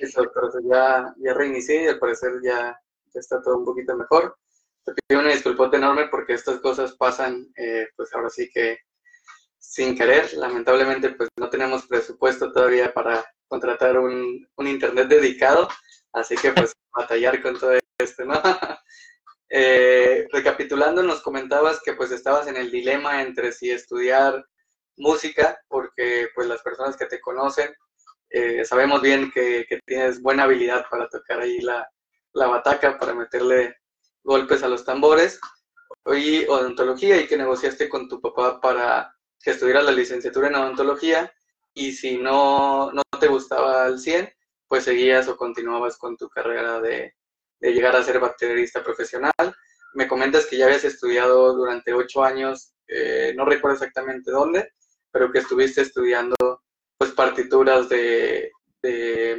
[0.00, 2.74] Eso, pero ya, ya reinicié y al parecer ya,
[3.12, 4.36] está todo un poquito mejor.
[4.84, 8.78] Te pido una disculpa enorme porque estas cosas pasan, eh, pues ahora sí que
[9.58, 10.32] sin querer.
[10.34, 15.68] Lamentablemente, pues no tenemos presupuesto todavía para contratar un, un internet dedicado,
[16.14, 18.40] así que pues batallar con todo esto, ¿no?
[19.52, 24.46] Eh, recapitulando, nos comentabas que pues estabas en el dilema entre si estudiar
[24.96, 27.74] música, porque pues las personas que te conocen
[28.30, 31.88] eh, sabemos bien que, tienes buena habilidad para tocar ahí la,
[32.32, 33.76] la, bataca, para meterle
[34.22, 35.40] golpes a los tambores,
[36.16, 41.32] y odontología, y que negociaste con tu papá para que estuvieras la licenciatura en odontología,
[41.74, 44.32] y si no, no te gustaba al 100,
[44.68, 47.14] pues seguías o continuabas con tu carrera de,
[47.60, 49.32] de llegar a ser baterista profesional.
[49.94, 54.72] Me comentas que ya habías estudiado durante ocho años, eh, no recuerdo exactamente dónde,
[55.10, 56.36] pero que estuviste estudiando
[57.00, 58.52] pues partituras de,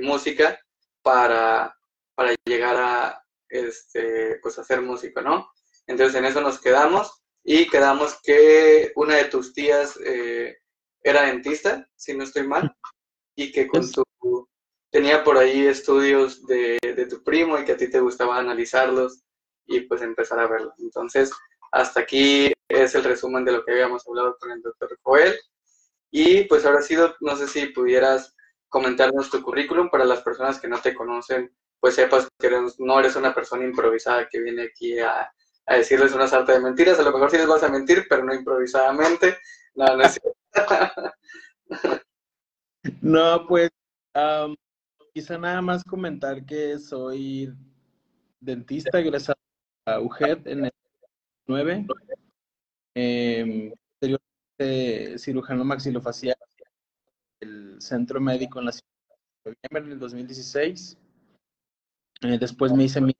[0.01, 0.59] música
[1.03, 1.75] para,
[2.15, 5.51] para, llegar a este, pues a ser músico, ¿no?
[5.85, 10.57] Entonces en eso nos quedamos y quedamos que una de tus tías eh,
[11.03, 12.75] era dentista, si no estoy mal,
[13.35, 14.03] y que con tu
[14.91, 19.21] tenía por ahí estudios de, tu primo y que a ti te gustaba analizarlos
[19.67, 20.73] y pues empezar a verlos.
[20.79, 21.31] Entonces,
[21.71, 25.39] hasta aquí es el resumen de lo que habíamos hablado con el doctor Joel.
[26.11, 28.35] Y pues ahora sí, no sé si pudieras
[28.67, 33.15] comentarnos tu currículum para las personas que no te conocen, pues sepas que no eres
[33.15, 35.31] una persona improvisada que viene aquí a,
[35.67, 36.99] decirles una sarta de mentiras.
[36.99, 39.37] A lo mejor sí les vas a mentir, pero no improvisadamente.
[39.75, 40.19] No, no es
[43.01, 43.69] No, pues
[45.13, 47.53] quizá nada más comentar que soy
[48.39, 49.37] dentista egresado
[49.85, 50.71] a UGED en el
[51.47, 51.85] 9,
[52.95, 53.73] eh,
[55.17, 56.35] cirujano maxilofacial
[57.41, 58.87] el centro médico en la ciudad
[59.43, 60.97] de noviembre del 2016.
[62.21, 63.13] Eh, después me hice mi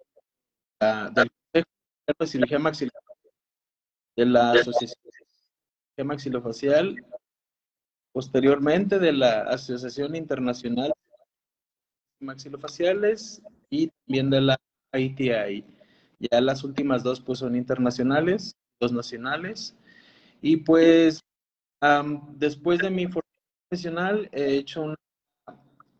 [1.13, 3.17] del Consejo de Cirugía Maxilofacial
[4.15, 7.05] de la Asociación de Cirugía Maxilofacial,
[8.13, 10.93] posteriormente de la Asociación Internacional
[12.19, 13.41] maxilofaciales
[13.71, 14.57] y también de la
[14.93, 15.65] ITI.
[16.19, 19.75] Ya las últimas dos pues son internacionales, dos nacionales.
[20.41, 21.23] Y pues
[22.33, 23.21] después de mi formación
[23.69, 24.95] profesional he hecho una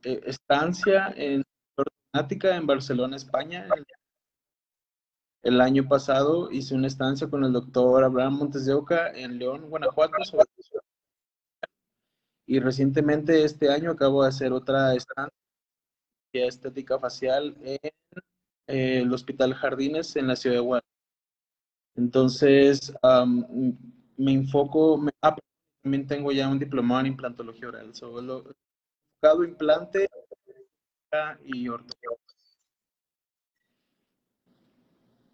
[0.04, 1.44] eh, estancia en
[1.76, 3.68] ortodoncia en Barcelona, España.
[5.44, 9.70] El, año pasado hice una estancia con el doctor Abraham Montes de Oca en León,
[9.70, 10.18] Guanajuato.
[12.46, 15.34] y recientemente este año acabo de hacer otra estancia
[16.34, 17.80] estética facial en
[18.68, 20.92] eh, el Hospital Jardines en la ciudad de Guadalajara.
[21.96, 22.94] Entonces,
[24.18, 25.36] me enfoco, me, ah,
[25.82, 28.46] también tengo ya un diplomado en implantología oral, solo
[29.22, 30.08] enfocado implante
[31.44, 32.18] y ortopedia.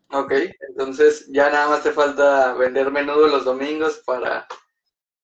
[0.09, 0.31] Ok,
[0.69, 4.47] entonces ya nada más te falta vender menudo los domingos para...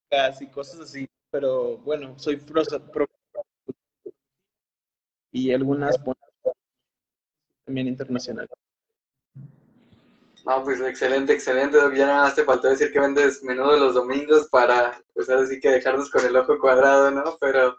[0.10, 2.82] Casi, cosas así, pero bueno, soy profesor
[5.32, 6.00] y algunas
[7.66, 8.52] también internacionales.
[10.44, 11.78] No, pues excelente, excelente.
[11.96, 15.70] Ya nada más te faltó decir que vendes menudo los domingos para, pues ahora que
[15.70, 17.38] dejarnos con el ojo cuadrado, ¿no?
[17.40, 17.78] Pero,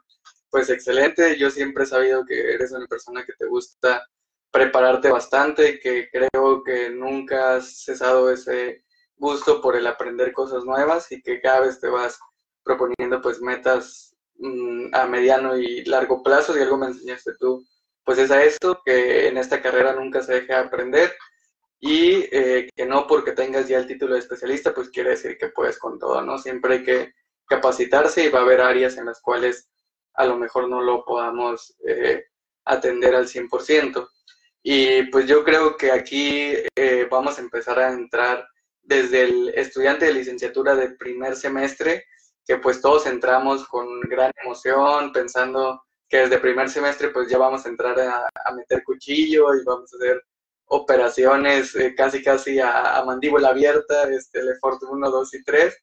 [0.51, 1.39] pues excelente.
[1.39, 4.07] Yo siempre he sabido que eres una persona que te gusta
[4.51, 8.85] prepararte bastante, que creo que nunca has cesado ese
[9.17, 12.19] gusto por el aprender cosas nuevas y que cada vez te vas
[12.65, 17.65] proponiendo pues metas Mm, a mediano y largo plazo, y algo me enseñaste tú,
[18.05, 21.15] pues es a esto, que en esta carrera nunca se deja aprender
[21.87, 25.51] y eh, que no porque tengas ya el título de especialista, pues quiere decir que
[25.51, 26.39] puedes con todo, ¿no?
[26.39, 27.13] Siempre hay que
[27.47, 29.69] capacitarse y va a haber áreas en las cuales
[30.15, 32.25] a lo mejor no lo podamos eh,
[32.65, 34.09] atender al 100%.
[34.63, 38.49] Y pues yo creo que aquí eh, vamos a empezar a entrar
[38.81, 42.07] desde el estudiante de licenciatura de primer semestre
[42.47, 47.67] que pues todos entramos con gran emoción, pensando que desde primer semestre pues ya vamos
[47.67, 50.23] a entrar a, meter cuchillo y vamos a hacer
[50.67, 55.77] operaciones eh, casi casi a, mandíbula abierta, este, el EFORT 1, 2 y 3.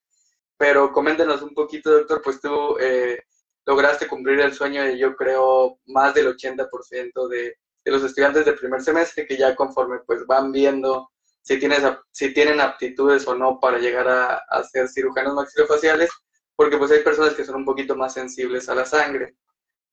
[0.57, 3.23] Pero coméntenos un poquito, doctor, pues tú eh,
[3.65, 8.53] lograste cumplir el sueño de yo creo más del 80% de, de los estudiantes de
[8.53, 11.09] primer semestre que ya conforme pues van viendo
[11.41, 11.81] si, tienes,
[12.11, 16.09] si tienen aptitudes o no para llegar a, a ser cirujanos maxilofaciales,
[16.55, 19.35] porque pues hay personas que son un poquito más sensibles a la sangre.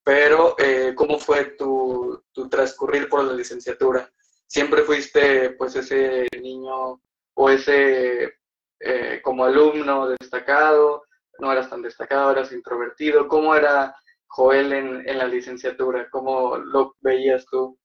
[0.04, 4.10] Pero, eh, ¿cómo fue tu, tu, transcurrir por la licenciatura?
[4.48, 7.00] ¿Siempre fuiste pues ese niño
[7.34, 8.32] o ese
[8.80, 11.04] eh, como alumno destacado?
[11.38, 13.28] ¿No eras tan destacado, eras introvertido?
[13.28, 13.94] ¿Cómo era
[14.26, 16.08] Joel en, en la licenciatura?
[16.10, 17.78] ¿Cómo lo veías tú?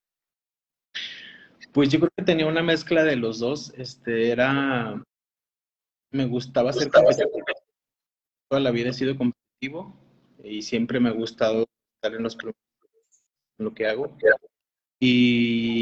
[1.74, 3.74] Pues yo creo que tenía una mezcla de los dos.
[3.76, 5.04] Este era.
[6.12, 7.44] Me gustaba ser competitivo.
[8.48, 10.00] Toda la vida he sido competitivo
[10.44, 11.66] y siempre me ha gustado
[11.96, 14.16] estar en los en lo que hago.
[15.00, 15.73] Y,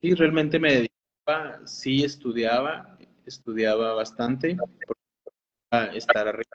[0.00, 4.56] y realmente me dedicaba, sí estudiaba, estudiaba bastante
[5.68, 6.50] para estar arriba.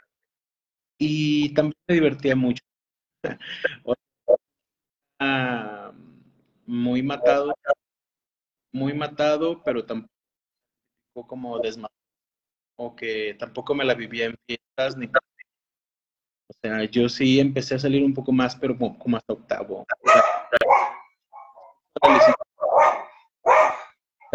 [0.97, 2.63] Y también me divertía mucho.
[6.65, 7.53] muy matado,
[8.74, 10.09] muy matado, pero tampoco
[11.27, 11.95] como desmatado,
[12.77, 15.07] o que tampoco me la vivía en fiestas ni
[16.48, 19.86] o sea, yo sí empecé a salir un poco más, pero como, hasta octavo.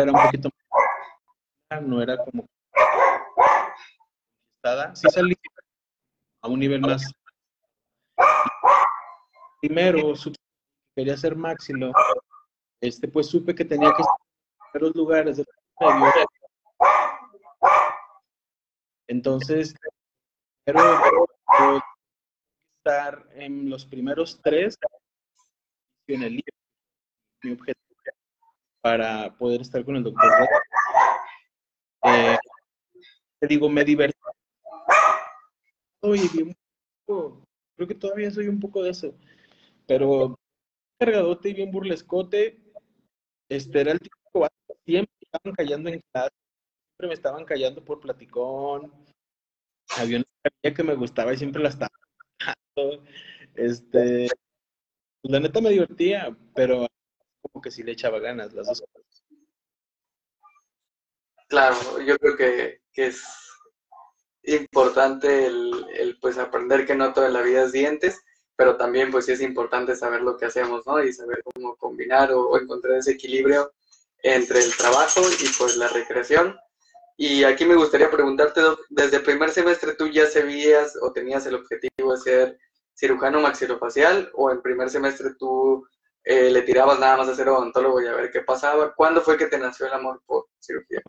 [0.02, 0.50] Era un poquito
[1.70, 2.46] más, no era como
[4.94, 5.34] sí salí
[6.42, 7.10] a un nivel más.
[9.60, 10.14] Primero
[10.94, 11.92] quería ser máximo
[12.80, 14.16] este pues supe que tenía que estar
[14.74, 15.44] en los lugares de
[15.80, 16.26] medio.
[19.06, 19.74] Entonces
[20.64, 20.80] pero
[22.78, 24.78] estar en los primeros tres
[26.06, 26.56] en el libro
[27.42, 27.79] mi objetivo
[28.80, 30.30] para poder estar con el doctor
[32.04, 32.38] eh,
[33.40, 34.18] te digo me divertí.
[36.02, 36.56] Oye, bien,
[37.06, 39.14] creo que todavía soy un poco de eso,
[39.86, 40.38] pero
[40.98, 42.58] cargadote y bien burlescote,
[43.48, 44.48] este era el tipo
[44.86, 46.34] siempre estaban callando en clase,
[46.88, 48.92] siempre me estaban callando por platicón,
[49.98, 51.90] había una que me gustaba y siempre la estaba
[53.54, 54.28] este,
[55.22, 56.86] la neta me divertía, pero
[57.40, 59.24] como que sí le echaba ganas las dos cosas.
[61.48, 63.24] Claro, yo creo que, que es
[64.44, 68.20] importante el, pues aprender que no toda la vida es dientes,
[68.56, 71.02] pero también pues sí es importante saber lo que hacemos, ¿no?
[71.02, 73.72] Y saber cómo combinar o, encontrar ese equilibrio
[74.22, 76.56] entre el trabajo y pues la recreación.
[77.16, 81.54] Y aquí me gustaría preguntarte, desde el primer semestre tú ya sabías o tenías el
[81.54, 82.58] objetivo de ser
[82.94, 85.86] cirujano maxilofacial o en primer semestre tú
[86.24, 88.94] eh, le tirabas nada más a ser odontólogo y a ver qué pasaba.
[88.94, 91.02] ¿Cuándo fue que te nació el amor por cirugía?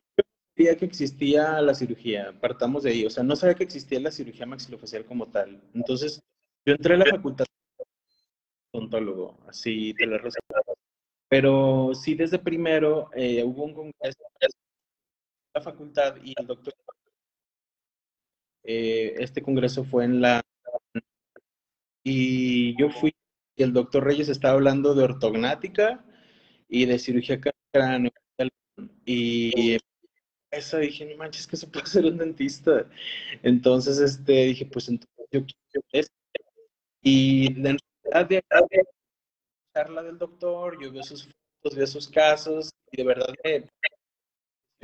[0.55, 4.11] sabía que existía la cirugía, partamos de ahí, o sea, no sabía que existía la
[4.11, 5.61] cirugía maxilofacial como tal.
[5.73, 6.21] Entonces,
[6.65, 7.45] yo entré a la facultad
[8.71, 10.75] odontólogo, así te la resuelvo.
[11.29, 14.49] Pero sí, desde primero eh, hubo un congreso en
[15.55, 16.73] la facultad y el doctor.
[18.63, 20.41] Eh, este congreso fue en la.
[22.03, 23.13] Y yo fui,
[23.55, 26.03] y el doctor Reyes estaba hablando de ortognática
[26.67, 27.39] y de cirugía
[27.71, 28.11] craneal.
[29.05, 29.77] Y
[30.51, 32.89] eso dije, no manches, que se puede ser un dentista.
[33.43, 36.15] Entonces, este, dije, pues entonces yo quiero esto.
[37.01, 38.83] Y de realidad de la
[39.73, 43.65] charla del doctor, yo veo sus fotos, veo sus casos, y de verdad me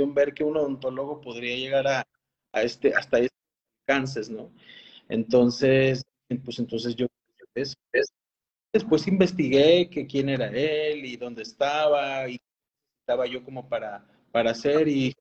[0.06, 2.08] ver que un odontólogo podría llegar a,
[2.54, 3.38] a este, hasta estos
[3.88, 4.52] alcances, ¿no?
[5.10, 6.04] Entonces,
[6.44, 7.08] pues entonces yo
[8.78, 12.40] después investigué que quién era él y dónde estaba y
[13.02, 15.14] estaba yo como para, para hacer y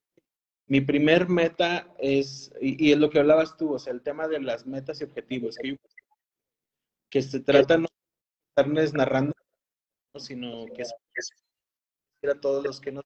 [0.68, 4.40] mi primer meta es, y, es lo que hablabas tú, o sea, el tema de
[4.40, 5.76] las metas y objetivos, que,
[7.08, 9.32] que se trata no de estarles narrando,
[10.18, 10.92] sino que es,
[12.28, 13.04] a todos los que nos...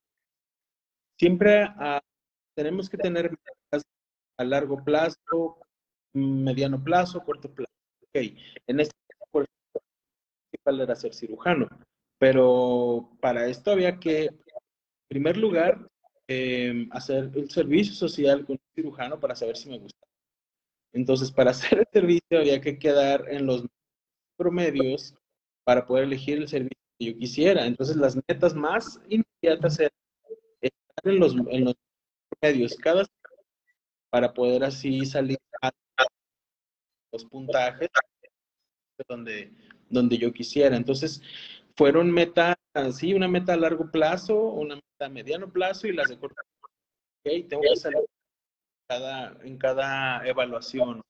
[1.19, 2.01] Siempre ah,
[2.57, 3.83] tenemos que tener metas
[4.39, 5.59] a largo plazo,
[6.15, 7.71] mediano plazo, corto plazo.
[8.05, 8.23] Ok,
[8.67, 9.00] en este
[10.65, 11.69] ejemplo, era ser cirujano,
[12.19, 14.37] pero para esto había que, en
[15.09, 15.91] primer lugar,
[16.33, 20.07] Em, hacer el servicio social con un cirujano para saber si me gusta.
[20.93, 23.67] Entonces, para hacer el servicio había que quedar en los
[24.37, 25.13] promedios
[25.65, 27.67] para poder elegir el servicio que yo quisiera.
[27.67, 29.91] Entonces, las metas más inmediatas eran
[30.61, 31.75] estar en los, en los
[32.29, 33.05] promedios cada
[34.11, 35.73] para poder así salir a
[37.13, 37.89] los puntajes
[39.09, 39.53] donde,
[39.91, 40.77] donde yo quisiera.
[40.77, 41.21] Entonces,
[41.77, 42.57] fueron metas,
[42.93, 46.37] sí, una meta a largo plazo, una meta a mediano plazo y las de corto
[46.37, 46.75] plazo.
[47.21, 47.99] Okay, tengo que salir
[48.89, 51.03] cada, en cada evaluación,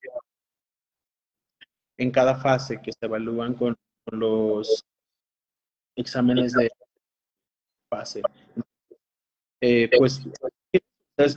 [1.99, 3.76] en cada fase que se evalúan con,
[4.12, 4.84] los
[5.96, 6.68] exámenes de
[7.88, 8.22] fase.
[9.60, 10.20] Eh, pues,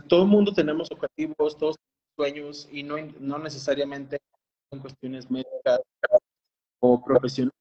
[0.08, 1.76] todo el mundo tenemos objetivos, todos
[2.16, 4.18] sueños y no, no necesariamente
[4.72, 5.82] en cuestiones médicas
[6.86, 7.56] o profesionales,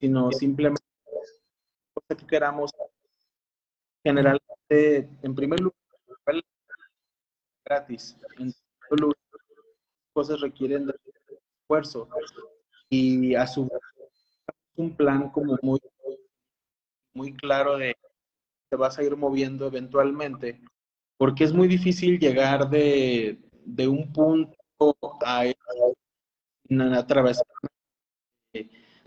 [0.00, 0.82] sino simplemente
[2.08, 2.72] que queramos,
[4.04, 5.76] generalmente, en primer lugar,
[7.64, 8.16] gratis.
[8.38, 9.16] En segundo lugar,
[10.12, 10.94] cosas requieren de
[11.62, 12.08] esfuerzo
[12.90, 13.68] y a su
[14.74, 15.80] un plan como muy,
[17.14, 17.96] muy claro de
[18.68, 20.60] te vas a ir moviendo eventualmente,
[21.16, 24.56] porque es muy difícil llegar de, de un punto
[25.24, 27.65] a, a través de,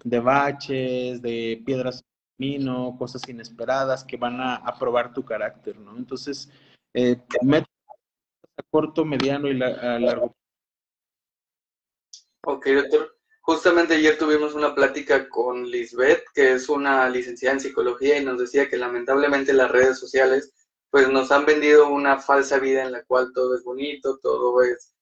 [0.04, 2.04] de baches, de piedras
[2.38, 5.98] camino, cosas inesperadas que van a, probar tu carácter, ¿no?
[5.98, 6.50] Entonces,
[6.94, 10.36] eh, a corto, mediano y a largo
[12.46, 13.16] Ok, doctor.
[13.42, 18.40] Justamente ayer tuvimos una plática con Lisbeth, que es una licenciada en psicología, y nos
[18.40, 20.54] decía que lamentablemente las redes sociales
[20.92, 24.96] pues nos han vendido una falsa vida en la cual todo es bonito, todo es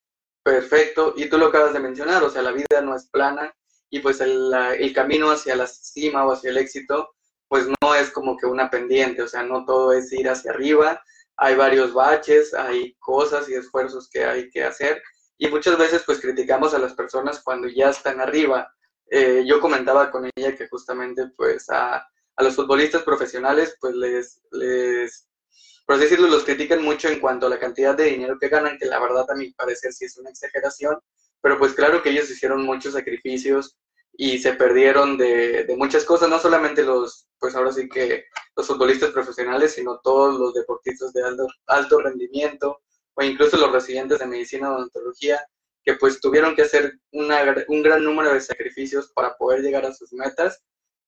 [0.44, 3.54] perfecto, y tú lo acabas de mencionar, o sea, la vida no es plana,
[3.90, 7.16] y pues el, el camino hacia la cima o hacia el éxito,
[7.48, 11.02] pues no es como que una pendiente, o sea, no todo es ir hacia arriba,
[11.38, 15.02] hay varios baches, hay cosas y esfuerzos que hay que hacer,
[15.38, 18.74] y muchas veces pues criticamos a las personas cuando ya están arriba.
[19.10, 21.98] Eh, yo comentaba con ella que justamente pues a,
[22.36, 25.30] a, los futbolistas profesionales pues les, les,
[25.86, 28.86] por decirlo, los critican mucho en cuanto a la cantidad de dinero que ganan, que
[28.86, 31.00] la verdad a mi parecer sí es una exageración,
[31.42, 33.78] pero pues claro que ellos hicieron muchos sacrificios
[34.14, 38.26] y se perdieron de, muchas cosas, no solamente los, pues ahora sí que
[38.56, 42.82] los futbolistas profesionales, sino todos los deportistas de alto, alto rendimiento,
[43.14, 45.40] o incluso los residentes de medicina o odontología,
[45.84, 49.94] que pues tuvieron que hacer una, un gran número de sacrificios para poder llegar a
[49.94, 50.62] sus metas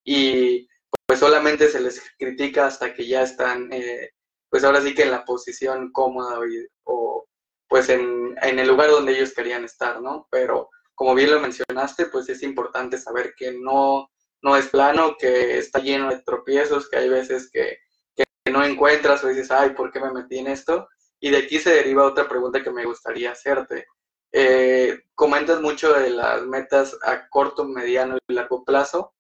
[0.04, 0.68] y
[1.06, 4.12] pues solamente se les critica hasta que ya están, eh,
[4.50, 6.40] pues ahora sí que en la posición cómoda
[6.84, 7.28] o,
[7.70, 10.28] pues en, en, el lugar donde ellos querían estar, ¿no?
[10.30, 14.10] Pero como bien lo mencionaste, pues es importante saber que no,
[14.42, 17.78] no es plano, que está lleno de tropiezos, que hay veces que,
[18.16, 20.90] que no encuentras o dices, ay, ¿por qué me metí en esto?
[21.22, 23.86] Y de aquí se deriva otra pregunta que me gustaría hacerte.
[24.32, 29.14] Eh, comentas mucho de las metas a corto, mediano y largo plazo,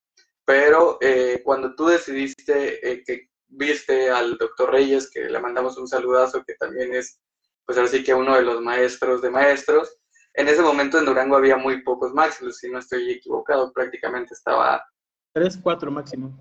[0.45, 5.87] pero eh, cuando tú decidiste eh, que viste al doctor Reyes, que le mandamos un
[5.87, 7.19] saludazo, que también es,
[7.69, 9.95] pues así que uno de los maestros de maestros,
[10.33, 14.83] en ese momento en Durango había muy pocos máximos, si no estoy equivocado, prácticamente estaba...
[15.35, 16.35] Tres, cuatro máximo.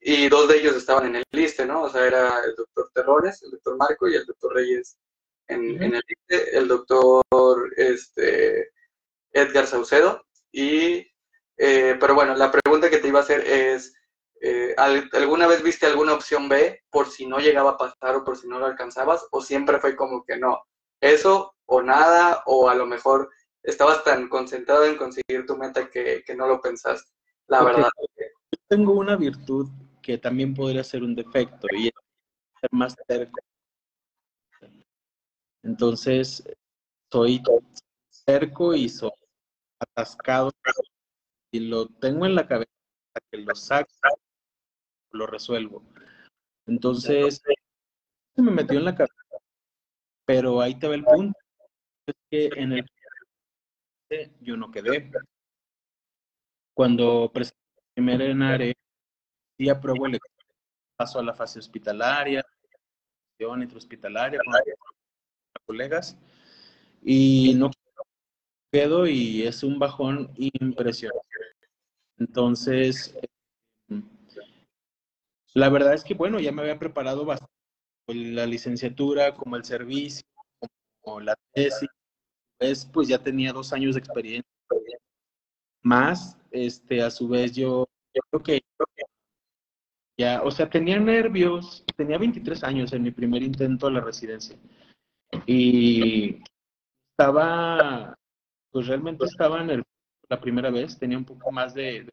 [0.00, 1.82] Y dos de ellos estaban en el liste, ¿no?
[1.82, 4.98] O sea, era el doctor Terrones, el doctor Marco y el doctor Reyes
[5.46, 8.70] en, el liste, el doctor este,
[9.30, 10.24] Edgar Saucedo.
[10.50, 11.06] Y,
[11.58, 13.92] eh, pero bueno, la pregunta que te iba a hacer es,
[14.40, 14.74] eh,
[15.12, 18.48] ¿alguna vez viste alguna opción B por si no llegaba a pasar o por si
[18.48, 19.26] no lo alcanzabas?
[19.30, 20.62] ¿O siempre fue como que no?
[21.00, 23.30] Eso o nada, o a lo mejor
[23.62, 27.10] estabas tan concentrado en conseguir tu meta que, que no lo pensaste.
[27.46, 27.88] La verdad
[28.68, 29.68] tengo una virtud
[30.02, 31.94] que también podría ser un defecto y es
[32.60, 33.40] ser más cerco.
[35.62, 36.44] Entonces,
[37.10, 37.42] soy
[38.10, 39.10] cerco y soy
[39.80, 40.50] atascado
[41.50, 42.70] y lo tengo en la cabeza
[43.30, 43.90] que lo saco,
[45.12, 45.82] lo resuelvo.
[46.66, 47.42] Entonces,
[48.34, 49.14] se me metió en la cabeza.
[50.26, 51.38] Pero ahí te ve el punto.
[52.06, 52.86] Es que en el
[54.40, 55.10] yo no quedé.
[56.74, 57.58] Cuando presenté
[57.94, 58.74] primer ENARE
[59.58, 60.20] y aprobó el
[60.96, 62.44] paso a la fase hospitalaria,
[63.40, 64.54] intrahospitalaria con
[65.66, 66.16] colegas
[67.02, 67.70] y no
[68.72, 71.26] quedo y es un bajón impresionante.
[72.18, 73.18] Entonces,
[75.58, 77.52] la verdad es que, bueno, ya me había preparado bastante
[78.06, 80.24] la licenciatura, como el servicio,
[81.00, 81.88] como la tesis,
[82.58, 84.50] pues, pues ya tenía dos años de experiencia
[85.82, 87.86] más, este, a su vez yo,
[88.30, 88.60] creo que
[90.16, 94.58] ya, o sea, tenía nervios, tenía 23 años en mi primer intento a la residencia
[95.46, 96.42] y
[97.12, 98.14] estaba,
[98.72, 99.84] pues realmente estaba el,
[100.28, 102.08] la primera vez, tenía un poco más de,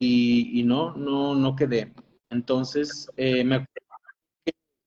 [0.00, 1.92] y, y, no, no, no quedé.
[2.30, 3.66] Entonces, eh, me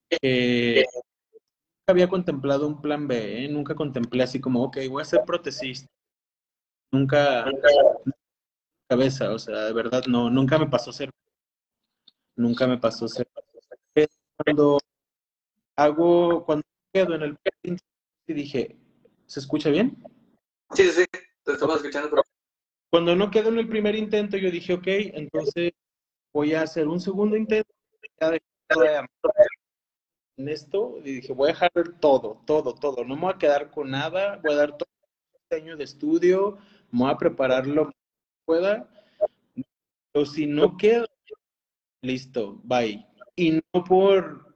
[0.10, 3.50] que nunca había contemplado un plan B, ¿eh?
[3.50, 5.88] nunca contemplé así como, ok, voy a ser protecista
[6.92, 7.46] Nunca,
[8.88, 11.10] cabeza, o sea, de verdad, no, nunca me pasó ser,
[12.36, 13.28] nunca me pasó ser.
[14.38, 14.78] Cuando
[15.76, 17.38] hago, cuando quedo en el
[18.28, 18.78] y dije,
[19.26, 20.04] ¿se escucha bien?
[20.76, 21.04] Sí, sí,
[21.44, 22.24] te estamos escuchando.
[22.94, 25.72] Cuando no quedo en el primer intento, yo dije, ok, entonces
[26.32, 27.74] voy a hacer un segundo intento,
[30.38, 33.72] en esto, y dije, voy a dejar todo, todo, todo, no me voy a quedar
[33.72, 34.88] con nada, voy a dar todo
[35.50, 36.60] el año de estudio,
[36.92, 37.96] voy a preparar lo que
[38.46, 38.88] pueda,
[40.12, 41.08] pero si no queda,
[42.04, 43.04] listo, bye.
[43.36, 44.54] Y no por,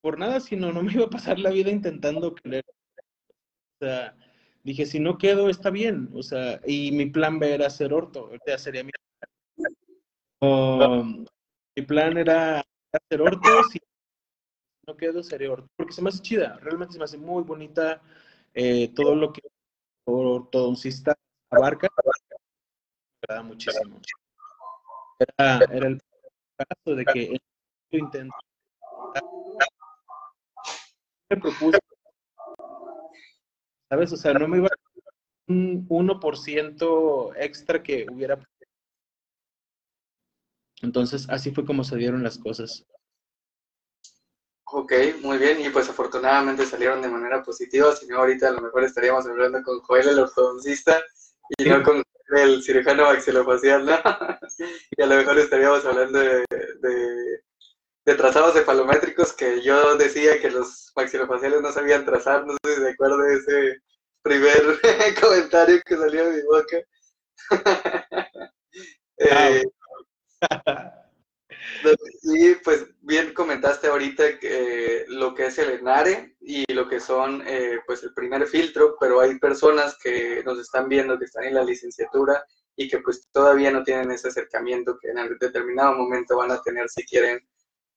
[0.00, 2.64] por nada, sino no me iba a pasar la vida intentando creer.
[3.80, 4.16] O sea,
[4.62, 6.10] dije, si no quedo, está bien.
[6.14, 8.90] O sea, y mi plan B era hacer orto, sea, sería mi
[11.76, 13.78] mi plan era hacer ortos y
[14.86, 18.02] no quedo sería orto, porque se me hace chida, realmente se me hace muy bonita
[18.54, 19.42] eh, todo lo que
[20.04, 21.14] ortodoncista
[21.50, 22.10] abarca, me
[23.22, 24.00] agrada muchísimo.
[25.18, 26.00] Era, era el
[26.56, 27.36] caso de que
[27.90, 28.34] intento
[31.30, 31.78] me propuse,
[33.90, 34.12] ¿sabes?
[34.12, 34.70] O sea, no me iba a
[35.48, 38.38] un 1% extra que hubiera.
[40.80, 42.86] Entonces, así fue como se dieron las cosas.
[44.72, 44.92] Ok,
[45.22, 48.84] muy bien, y pues afortunadamente salieron de manera positiva, si no ahorita a lo mejor
[48.84, 51.02] estaríamos hablando con Joel el ortodoncista
[51.58, 52.00] y no con
[52.36, 53.92] el cirujano maxilofacial, ¿no?
[54.96, 56.44] y a lo mejor estaríamos hablando de,
[56.80, 57.42] de,
[58.14, 62.90] trazados cefalométricos que yo decía que los maxilofaciales no sabían trazar, no sé si se
[62.90, 63.82] acuerda de ese
[64.22, 64.62] primer
[65.20, 66.76] comentario que salió de mi boca.
[69.18, 69.62] eh,
[72.22, 77.42] y pues bien comentaste ahorita que lo que es el ENARE y lo que son
[77.46, 81.54] eh, pues el primer filtro, pero hay personas que nos están viendo que están en
[81.54, 82.44] la licenciatura
[82.76, 86.88] y que pues todavía no tienen ese acercamiento que en determinado momento van a tener
[86.88, 87.40] si quieren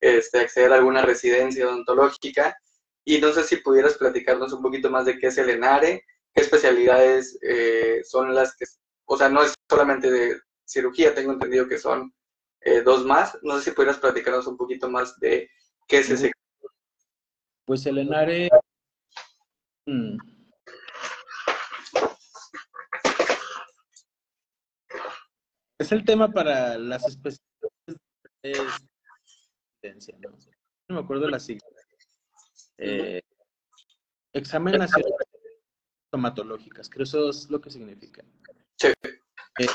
[0.00, 2.56] este, acceder a alguna residencia odontológica.
[3.04, 6.42] Y no sé si pudieras platicarnos un poquito más de qué es el ENARE, qué
[6.42, 8.64] especialidades eh, son las que,
[9.04, 12.14] o sea, no es solamente de cirugía, tengo entendido que son
[12.60, 13.38] eh, dos más.
[13.42, 15.50] No sé si pudieras platicarnos un poquito más de
[15.86, 16.32] qué es ese.
[17.66, 18.48] Pues el ENARE.
[19.86, 20.16] Mm,
[25.78, 28.00] es el tema para las especialidades
[28.42, 28.52] de
[29.92, 30.38] ¿no?
[30.88, 31.66] no me acuerdo la sigla.
[32.78, 33.22] Eh,
[34.32, 35.12] examen nacional
[36.06, 38.24] estomatológicas, creo eso es lo que significa.
[38.76, 38.88] Sí.
[39.58, 39.66] Eh,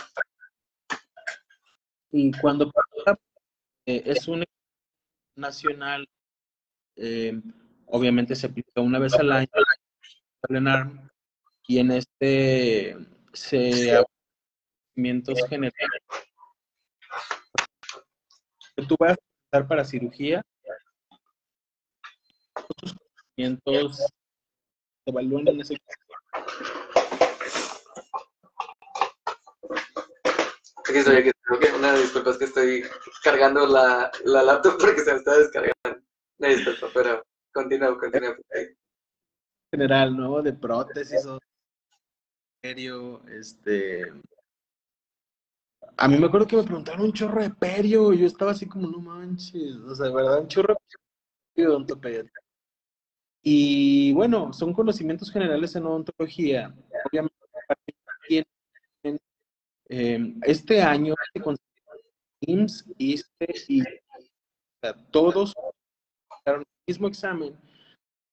[2.11, 2.71] y cuando
[3.85, 4.43] eh, es un
[5.35, 6.07] nacional,
[6.95, 7.39] eh,
[7.87, 9.49] obviamente se aplica una vez al año
[11.67, 12.97] y en este
[13.33, 14.03] se
[14.95, 16.03] conocimientos generales.
[18.87, 19.17] Tú vas
[19.49, 20.41] para cirugía,
[22.53, 24.05] otros conocimientos se
[25.05, 25.77] evalúan en ese
[30.87, 31.77] Aquí estoy, aquí estoy.
[31.77, 32.83] Una disculpa, es que estoy
[33.23, 36.03] cargando la, la laptop porque se me está descargando.
[36.39, 38.35] Una disculpa, pero continúa, continúa.
[39.71, 40.41] General, ¿no?
[40.41, 41.39] De prótesis o
[43.29, 44.11] este...
[46.01, 48.65] A mí me acuerdo que me preguntaron un chorro de perio y yo estaba así
[48.65, 50.77] como, no manches, o sea, de verdad, un chorro
[51.55, 52.31] de odontopedia.
[53.43, 56.73] Y bueno, son conocimientos generales en odontología.
[57.05, 57.35] Obviamente,
[59.89, 61.15] eh, este año,
[62.41, 63.83] IMSS, ISTE y
[65.11, 65.53] todos
[66.45, 67.59] el mismo examen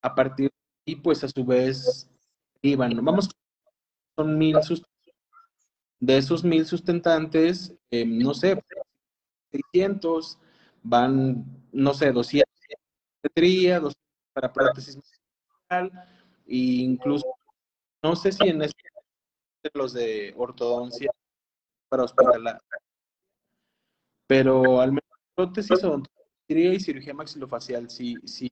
[0.02, 0.50] a partir
[0.84, 2.08] y pues a su vez
[2.62, 3.28] iban, vamos,
[4.16, 4.56] son mil
[6.00, 8.62] de esos mil sustentantes, eh, no sé,
[9.50, 10.38] 600
[10.82, 12.54] van, no sé, 200
[13.34, 13.94] de 200
[14.32, 14.98] para prótesis
[16.46, 17.26] e incluso,
[18.02, 18.82] no sé si en este,
[19.74, 21.10] los de ortodoncia
[21.88, 22.60] para hospitalar.
[24.28, 25.02] Pero al menos
[25.34, 28.50] prótesis odontología y cirugía maxilofacial sí, sí.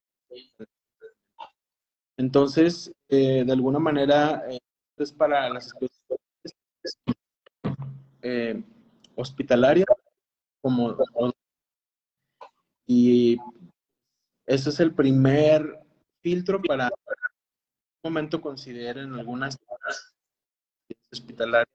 [2.17, 4.59] Entonces, eh, de alguna manera, eh,
[4.97, 5.73] es para las
[8.25, 8.63] eh,
[9.15, 9.87] hospitalarias
[10.61, 10.97] como
[12.87, 13.37] y
[14.47, 15.79] ese es el primer
[16.23, 19.59] filtro para un momento consideren algunas
[21.13, 21.69] hospitalarias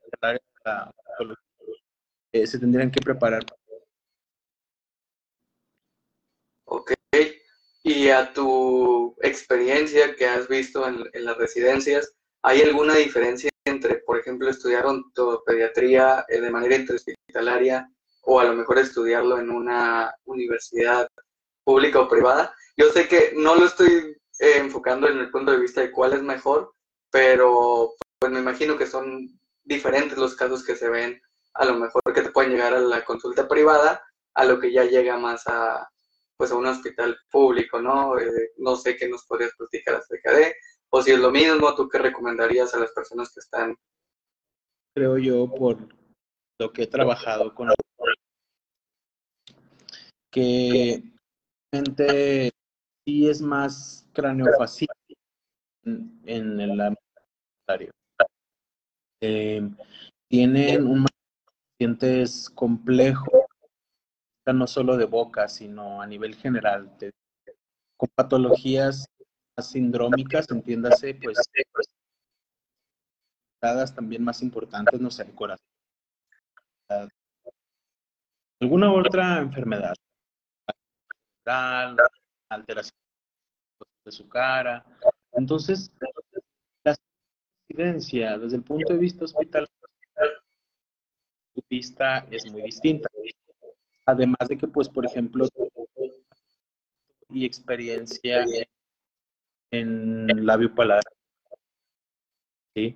[2.31, 3.43] eh, se tendrían que preparar.
[6.65, 6.93] Ok.
[7.83, 14.17] Y a tu experiencia que has visto en, las residencias, ¿hay alguna diferencia entre, por
[14.17, 14.85] ejemplo, estudiar
[15.45, 17.89] pediatría eh, de manera interhospitalaria
[18.21, 21.07] o a lo mejor estudiarlo en una universidad
[21.63, 22.53] pública o privada?
[22.77, 26.13] Yo sé que no lo estoy eh, enfocando en el punto de vista de cuál
[26.13, 26.73] es mejor,
[27.11, 29.27] pero pues me imagino que son
[29.63, 31.21] diferentes los casos que se ven
[31.53, 34.01] a lo mejor que te pueden llegar a la consulta privada
[34.33, 35.87] a lo que ya llega más a
[36.37, 38.17] pues a un hospital público, ¿no?
[38.17, 40.55] Eh, no sé qué nos podrías platicar acerca de,
[40.91, 43.75] o si es lo mismo, ¿tú qué recomendarías a las personas que están?
[44.95, 45.77] Creo yo, por
[46.59, 47.69] lo que he trabajado con
[50.31, 51.03] que
[51.73, 52.51] gente
[53.05, 54.95] sí es más craneofacial
[55.85, 57.01] en, en el ámbito
[59.21, 59.61] eh,
[60.29, 61.05] tienen un
[61.79, 63.47] pacientes complejo
[64.53, 66.91] no solo de boca, sino a nivel general,
[67.95, 69.05] con patologías
[69.67, 71.37] sindrómicas, entiéndase, pues,
[73.95, 75.65] también más importantes, no sé, el corazón.
[78.61, 79.93] Alguna otra enfermedad,
[82.49, 82.97] alteración
[84.05, 84.85] de su cara.
[85.33, 85.91] Entonces,
[86.83, 86.95] la
[87.67, 89.67] incidencia desde el punto de vista hospital,
[91.69, 93.07] es muy distinta.
[94.05, 95.47] Además de que, pues, por ejemplo,
[97.29, 98.65] y experiencia en
[99.71, 101.03] labio paladar.
[102.75, 102.95] ¿sí?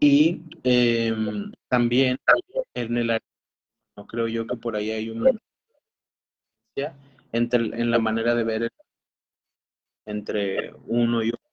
[0.00, 2.18] Y em, también
[2.74, 3.20] en el
[3.96, 5.30] no creo yo que por ahí hay una
[7.32, 8.70] entre en la manera de ver
[10.06, 11.50] entre uno y otro.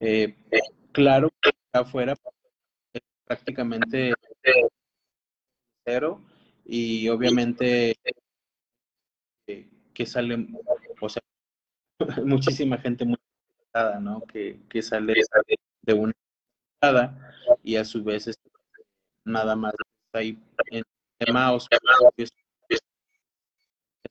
[0.00, 0.36] Eh,
[0.92, 2.14] claro que afuera
[2.92, 4.12] es prácticamente
[5.84, 6.20] cero
[6.64, 7.96] y obviamente
[9.46, 10.46] eh, que sale,
[11.00, 11.22] o sea,
[12.24, 13.16] muchísima gente muy
[14.00, 14.22] ¿no?
[14.22, 15.14] Que, que sale
[15.82, 16.12] de una
[17.62, 18.50] y a su vez este,
[19.24, 19.72] nada más
[20.12, 20.38] ahí
[20.70, 20.82] en
[21.18, 21.78] tema o hacer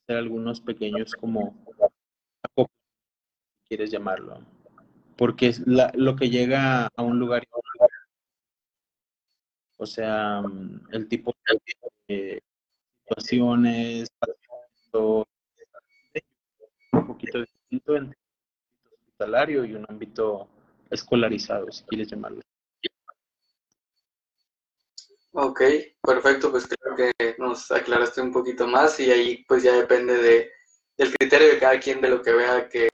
[0.07, 1.53] algunos pequeños como
[3.67, 4.39] quieres llamarlo
[5.17, 7.43] porque es lo que llega a un lugar
[9.77, 10.41] o sea
[10.91, 11.33] el tipo
[12.07, 12.41] de
[13.05, 14.09] situaciones
[16.93, 18.20] un poquito distinto entre
[19.21, 20.47] hospitalario y un ámbito
[20.89, 22.41] escolarizado si quieres llamarlo.
[25.33, 25.61] Ok,
[26.01, 30.51] perfecto, pues creo que nos aclaraste un poquito más y ahí pues ya depende de,
[30.97, 32.89] del criterio de cada quien de lo que vea que,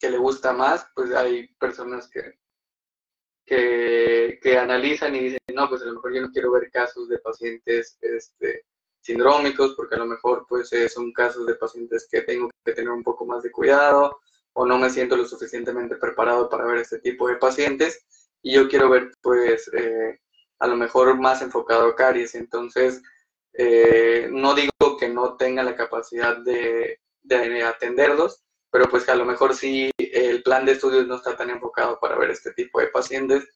[0.00, 2.38] le gusta más, pues hay personas que,
[3.44, 7.18] que, analizan y dicen, no, pues a lo mejor yo no quiero ver casos de
[7.18, 8.66] pacientes este,
[9.00, 13.02] sindrómicos porque a lo mejor pues son casos de pacientes que tengo que tener un
[13.02, 14.20] poco más de cuidado
[14.56, 18.04] o no me siento lo suficientemente preparado para ver este tipo de pacientes
[18.42, 19.70] y yo quiero ver pues...
[19.74, 20.20] Eh,
[20.58, 22.34] a lo mejor más enfocado a caries.
[22.34, 23.02] Entonces,
[23.54, 27.00] eh, no digo que no tenga la capacidad de,
[27.64, 31.50] atenderlos, pero pues que a lo mejor sí el plan de estudios no está tan
[31.50, 33.48] enfocado para ver este tipo de pacientes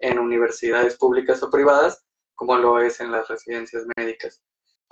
[0.00, 2.04] en universidades públicas o privadas
[2.34, 4.42] como lo es en las residencias médicas.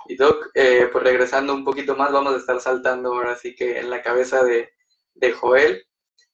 [0.07, 3.79] Y Doc, eh, pues regresando un poquito más, vamos a estar saltando ahora sí que
[3.79, 4.71] en la cabeza de,
[5.39, 5.85] Joel.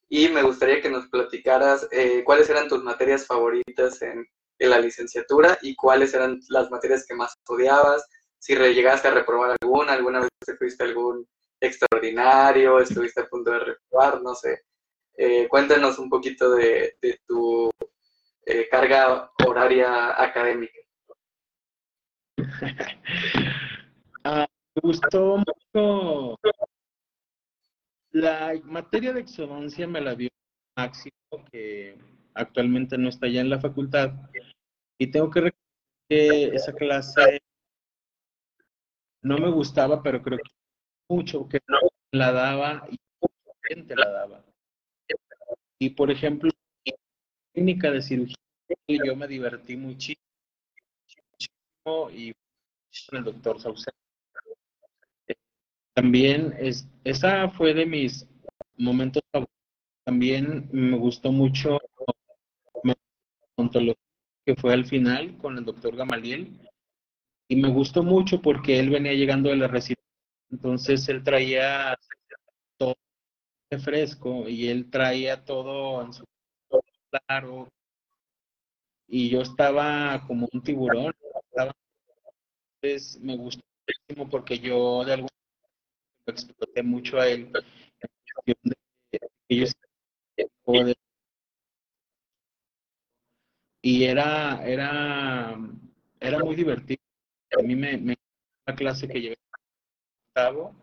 [0.08, 4.26] Y me gustaría que nos platicaras eh, cuáles eran tus materias favoritas en,
[4.58, 8.04] en la licenciatura y cuáles eran las materias que más estudiabas,
[8.40, 11.28] si llegaste a reprobar alguna, alguna vez fuiste algún
[11.60, 14.62] extraordinario, estuviste a punto de reprobar, no sé.
[15.16, 17.70] Eh, cuéntanos un poquito de, tu
[18.46, 20.78] eh, carga horaria académica.
[24.22, 26.36] Ah, me gustó mucho.
[28.12, 30.30] La materia de exodoncia me la dio
[30.76, 31.14] Máximo,
[31.50, 31.96] que
[32.34, 34.12] actualmente no está ya en la facultad,
[34.98, 35.60] y tengo que recordar
[36.08, 37.40] que esa clase
[39.22, 40.50] no me gustaba, pero creo que
[41.08, 41.78] mucho que no
[42.12, 44.44] la daba y mucha gente la daba.
[45.78, 46.50] Y por ejemplo,
[46.84, 46.94] en
[47.52, 48.36] técnica de cirugía,
[48.88, 50.20] yo me divertí muchísimo,
[52.10, 52.32] y
[53.08, 53.99] con el doctor Saucedo.
[56.00, 58.26] También es, esa fue de mis
[58.78, 59.22] momentos.
[60.02, 61.78] También me gustó mucho
[63.54, 64.00] ontología
[64.46, 66.58] que fue al final con el doctor Gamaliel.
[67.48, 70.02] Y me gustó mucho porque él venía llegando de la residencia.
[70.50, 71.94] Entonces él traía
[72.78, 72.96] todo
[73.84, 76.24] fresco y él traía todo en su
[77.10, 77.68] claro.
[79.06, 81.12] Y yo estaba como un tiburón.
[82.80, 83.60] entonces me gustó
[84.30, 85.39] porque yo de alguna
[86.30, 87.64] exploté mucho a él de
[93.82, 95.56] y era, era,
[96.20, 97.02] era muy divertido.
[97.58, 98.16] A mí me, me
[98.66, 99.38] la clase que llevé
[100.28, 100.74] octavo,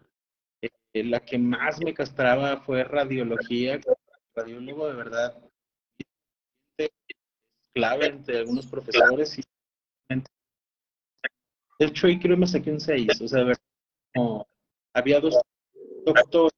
[0.61, 3.79] eh, la que más me castraba fue radiología,
[4.35, 5.41] radiólogo de verdad
[7.73, 9.43] clave entre algunos profesores y
[11.79, 13.57] de hecho ahí creo que me saqué un 6, o sea, ver,
[14.97, 15.39] había dos
[16.05, 16.51] doctores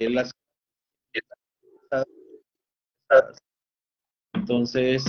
[0.00, 0.30] en las
[4.34, 5.04] entonces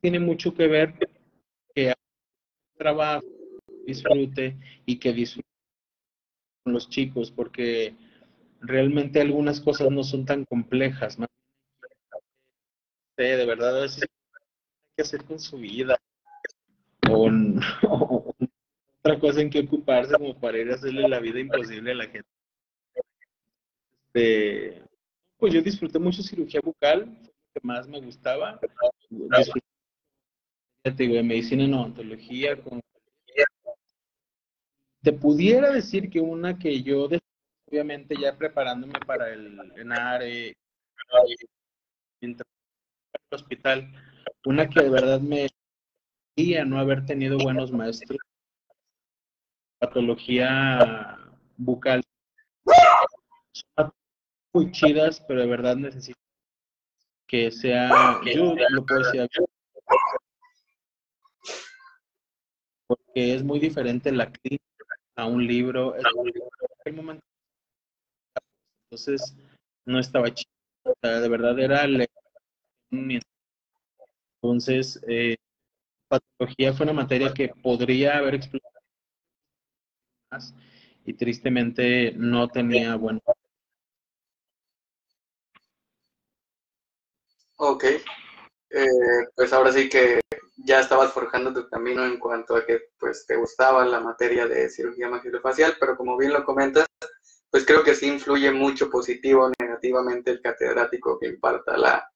[0.00, 0.94] tiene mucho que ver
[1.74, 1.92] que
[2.76, 3.26] trabajo,
[3.86, 5.48] disfrute y que disfrute
[6.62, 7.96] con los chicos, porque
[8.60, 11.16] realmente algunas cosas no son tan complejas.
[13.16, 14.08] de verdad, a veces hay
[14.96, 15.96] que hacer con su vida.
[17.10, 17.30] O,
[19.04, 22.04] otra cosa en que ocuparse como para ir a hacerle la vida imposible a la
[22.04, 22.28] gente.
[24.06, 24.82] Este,
[25.38, 27.18] pues yo disfruté mucho cirugía bucal,
[27.52, 28.60] que más me gustaba.
[29.10, 29.66] Disfruté
[30.84, 32.56] de medicina en odontología.
[35.02, 37.08] Te pudiera decir que una que yo,
[37.68, 40.56] obviamente ya preparándome para el ENARE,
[42.20, 42.46] mientras
[43.30, 43.92] el hospital,
[44.44, 45.48] una que de verdad me
[46.58, 48.18] a no haber tenido buenos maestros,
[49.82, 51.18] patología
[51.56, 52.02] bucal.
[53.76, 53.92] Son
[54.54, 56.18] muy chidas, pero de verdad necesito
[57.26, 58.54] que sea, yo
[58.86, 59.28] puedo decir
[62.86, 64.64] porque es muy diferente la clínica
[65.16, 65.94] a un libro.
[68.90, 69.34] Entonces,
[69.86, 70.52] no estaba chido.
[71.02, 71.86] de verdad era
[74.42, 75.36] Entonces, eh,
[76.08, 78.71] patología fue una materia que podría haber explorado más
[81.04, 83.20] y tristemente no tenía bueno.
[87.56, 88.86] Ok, eh,
[89.36, 90.20] pues ahora sí que
[90.56, 94.68] ya estabas forjando tu camino en cuanto a que pues te gustaba la materia de
[94.68, 96.86] cirugía maxilofacial, pero como bien lo comentas,
[97.50, 102.10] pues creo que sí influye mucho positivo o negativamente el catedrático que imparta la,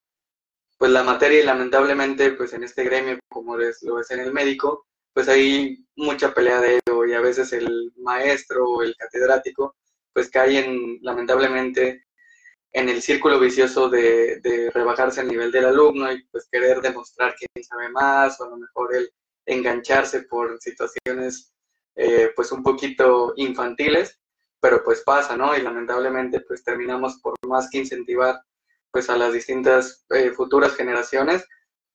[0.79, 4.33] pues la materia y lamentablemente pues en este gremio como es, lo es en el
[4.33, 4.86] médico,
[5.17, 9.75] pues hay mucha pelea de ello y a veces el maestro o el catedrático
[10.13, 12.05] pues cae en, lamentablemente
[12.71, 17.35] en el círculo vicioso de, de, rebajarse al nivel del alumno y pues querer demostrar
[17.35, 19.11] quién sabe más o a lo mejor el
[19.47, 21.51] engancharse por situaciones
[21.95, 24.21] eh, pues un poquito infantiles,
[24.61, 25.57] pero pues pasa, ¿no?
[25.57, 28.39] Y lamentablemente pues terminamos por más que incentivar
[28.91, 31.47] pues a las distintas eh, futuras generaciones,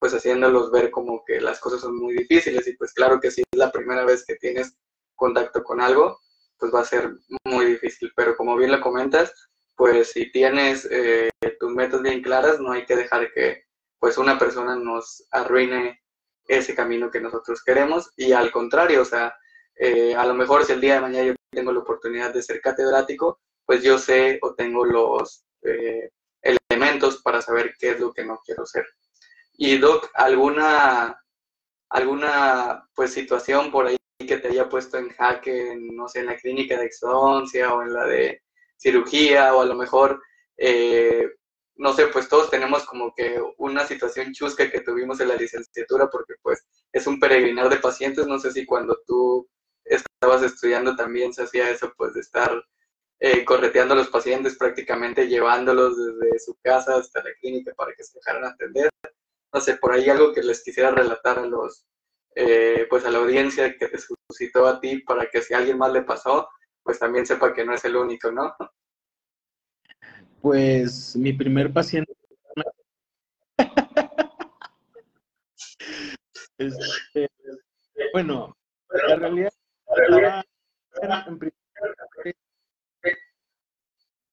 [0.01, 2.67] pues haciéndolos ver como que las cosas son muy difíciles.
[2.67, 4.75] Y pues claro que si es la primera vez que tienes
[5.15, 6.19] contacto con algo,
[6.57, 7.11] pues va a ser
[7.45, 9.31] muy difícil, pero como bien lo comentas,
[9.75, 13.65] pues si tienes eh, tus metas bien claras, no hay que dejar que
[13.99, 16.01] pues una persona nos arruine
[16.47, 18.11] ese camino que nosotros queremos.
[18.17, 19.35] Y al contrario, o sea,
[19.75, 22.59] eh, a lo mejor si el día de mañana yo tengo la oportunidad de ser
[22.59, 26.09] catedrático, pues yo sé o tengo los eh,
[26.41, 28.87] elementos para saber qué es lo que no quiero ser.
[29.63, 31.23] Y Doc, ¿alguna,
[31.87, 36.35] alguna pues situación por ahí que te haya puesto en jaque, no sé, en la
[36.35, 38.41] clínica de exodoncia o en la de
[38.75, 40.19] cirugía o a lo mejor,
[40.57, 41.29] eh,
[41.75, 46.09] no sé, pues todos tenemos como que una situación chusca que tuvimos en la licenciatura
[46.09, 49.47] porque pues es un peregrinar de pacientes, no sé si cuando tú
[49.85, 52.51] estabas estudiando también se hacía eso, pues de estar
[53.19, 58.03] eh, correteando a los pacientes, prácticamente llevándolos desde su casa hasta la clínica para que
[58.03, 58.89] se dejaran atender.
[59.53, 61.85] No sé, por ahí algo que les quisiera relatar a los,
[62.35, 65.77] eh, pues a la audiencia que te suscitó a ti para que si a alguien
[65.77, 66.47] más le pasó,
[66.83, 68.55] pues también sepa que no es el único, ¿no?
[70.41, 72.13] Pues mi primer paciente.
[76.57, 77.27] Este,
[78.13, 78.55] bueno,
[79.07, 79.51] la realidad
[80.15, 80.45] era,
[81.25, 81.39] en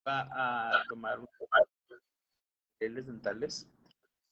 [0.09, 1.21] iba a tomar
[2.79, 3.67] geles dentales,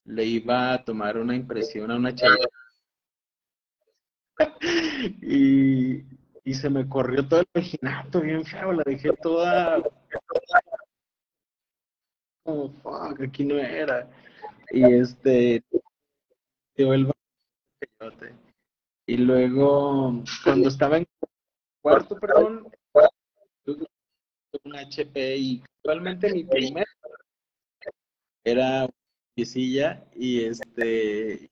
[0.06, 2.34] le iba a tomar una impresión a una chica
[5.22, 6.04] y
[6.46, 9.82] y se me corrió todo el vaginato bien feo, la dejé toda.
[12.44, 14.08] Como fuck, aquí no era.
[14.70, 15.64] Y este
[19.06, 21.06] y luego cuando estaba en
[21.82, 22.70] cuarto, perdón,
[24.64, 26.86] un HP y actualmente mi primer
[28.44, 28.88] era
[30.14, 31.50] y este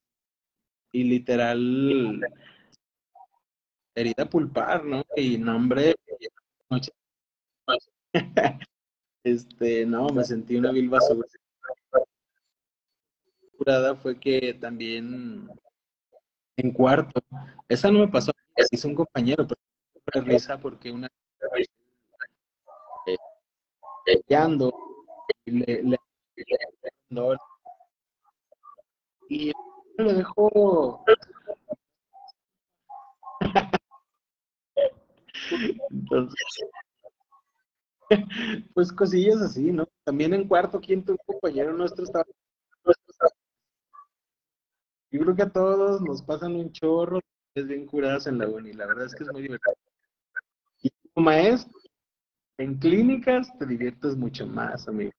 [0.91, 2.21] y literal
[3.95, 5.05] herida pulpar, ¿no?
[5.17, 5.95] Y nombre,
[9.25, 11.29] este, no, me sentí una vil basura.
[13.97, 15.49] fue que también
[16.57, 17.21] en cuarto,
[17.69, 18.33] esa no me pasó,
[18.71, 19.47] hizo un compañero,
[20.05, 21.09] pero risa porque una
[23.07, 24.23] eh,
[29.29, 29.53] y
[29.99, 31.05] lo dejó
[35.91, 36.45] entonces,
[38.75, 39.89] pues cosillas así, ¿no?
[40.05, 42.25] También en cuarto, quinto, un compañero nuestro estaba.
[45.11, 47.21] Yo creo que a todos nos pasan un chorro,
[47.55, 49.75] es bien curadas en la uni, la verdad es que es muy divertido.
[50.83, 51.79] Y como maestro,
[52.59, 55.13] en clínicas te diviertes mucho más, amigo.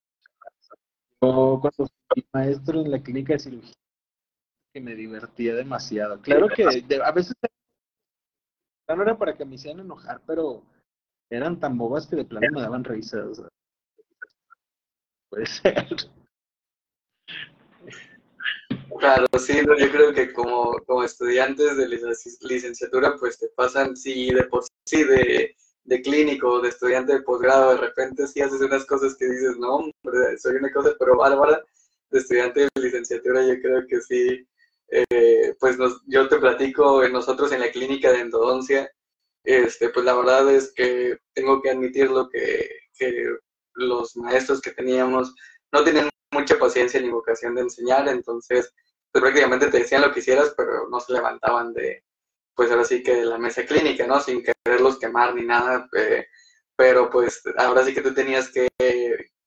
[1.22, 3.74] Yo cuando fui maestro en la clínica de cirugía,
[4.76, 6.20] que me divertía demasiado.
[6.20, 7.34] Claro que a veces
[8.94, 10.62] no era para que me hicieran enojar, pero
[11.30, 13.40] eran tan bobas que de plano me daban risas.
[15.30, 15.86] Puede ser.
[18.98, 21.88] Claro, sí, yo creo que como, como estudiantes de
[22.42, 27.70] licenciatura, pues te pasan, sí, de por sí, de, de clínico, de estudiante de posgrado,
[27.70, 29.90] de repente sí haces unas cosas que dices, no,
[30.38, 31.64] soy una cosa pero bárbara,
[32.10, 34.46] de estudiante de licenciatura, yo creo que sí,
[34.88, 38.90] eh, pues nos, yo te platico, nosotros en la clínica de endodoncia,
[39.44, 42.68] este, pues la verdad es que tengo que admitirlo que,
[42.98, 43.36] que
[43.74, 45.34] los maestros que teníamos
[45.72, 48.72] no tienen mucha paciencia ni vocación de enseñar, entonces
[49.12, 52.04] pues prácticamente te decían lo que hicieras, pero no se levantaban de,
[52.54, 54.20] pues ahora sí que de la mesa clínica, ¿no?
[54.20, 56.26] Sin quererlos quemar ni nada, eh,
[56.76, 58.68] pero pues ahora sí que tú tenías que,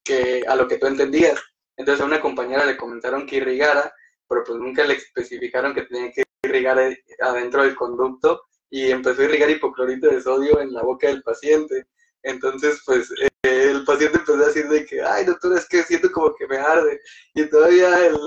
[0.03, 1.39] que, a lo que tú entendías.
[1.77, 3.93] Entonces a una compañera le comentaron que irrigara,
[4.29, 6.79] pero pues nunca le especificaron que tenía que irrigar
[7.19, 11.87] adentro del conducto y empezó a irrigar hipoclorito de sodio en la boca del paciente.
[12.21, 16.11] Entonces, pues eh, el paciente empezó a decir de que, ay, doctor, es que siento
[16.11, 17.01] como que me arde.
[17.33, 18.17] Y todavía el,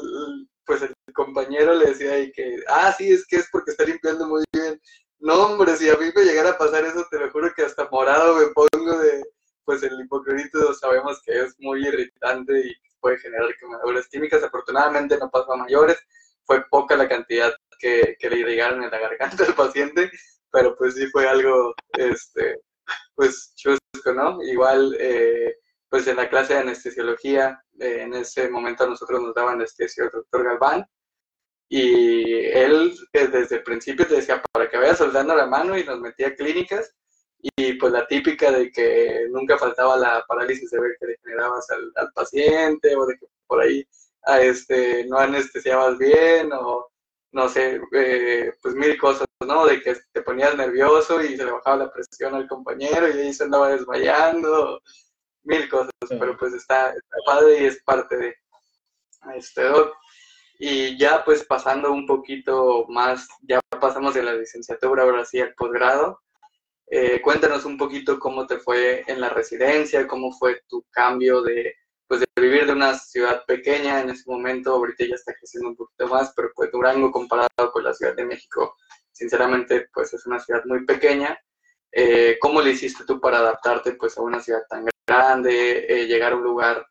[0.67, 4.27] pues el compañero le decía ahí que, ah, sí, es que es porque está limpiando
[4.27, 4.81] muy bien.
[5.21, 7.89] No, hombre, si a mí me llegara a pasar eso, te lo juro que hasta
[7.91, 9.23] morado me pongo de,
[9.65, 14.43] pues el hipoclorito sabemos que es muy irritante y puede generar quemaduras químicas.
[14.43, 15.99] Afortunadamente no pasó a mayores,
[16.47, 20.11] fue poca la cantidad que, que le irrigaron en la garganta al paciente,
[20.51, 22.61] pero pues sí fue algo, este,
[23.15, 24.43] pues chusco, ¿no?
[24.43, 25.57] Igual, eh,
[25.89, 30.05] pues en la clase de anestesiología, eh, en ese momento a nosotros nos daba anestesia
[30.05, 30.87] el doctor Galván,
[31.69, 35.85] y él eh, desde el principio te decía, para que vayas soldando la mano y
[35.85, 36.95] nos metía clínicas,
[37.43, 41.69] y pues la típica de que nunca faltaba la parálisis de ver que le generabas
[41.71, 43.87] al, paciente, o de que por ahí
[44.25, 46.89] a este, no anestesiabas bien, o
[47.33, 49.67] no sé, eh, pues mil cosas, ¿no?
[49.67, 53.33] De que te ponías nervioso y se le bajaba la presión al compañero y ahí
[53.33, 54.81] se andaba desmayando,
[55.43, 56.95] mil cosas, pero pues está,
[57.27, 58.37] padre y es parte de
[59.35, 59.97] este doc.
[60.59, 65.55] Y ya pues pasando un poquito más, ya pasamos de la licenciatura ahora sí al
[65.55, 66.22] posgrado.
[66.95, 71.75] Eh, cuéntanos un poquito cómo te fue en la residencia, cómo fue tu cambio de,
[72.07, 75.77] pues, de vivir de una ciudad pequeña en ese momento, ahorita ya está creciendo un
[75.77, 78.77] poquito más, pero pues Durango comparado con la Ciudad de México,
[79.11, 81.39] sinceramente pues es una ciudad muy pequeña.
[81.91, 86.33] Eh, ¿Cómo le hiciste tú para adaptarte pues a una ciudad tan grande, eh, llegar
[86.33, 86.87] a un lugar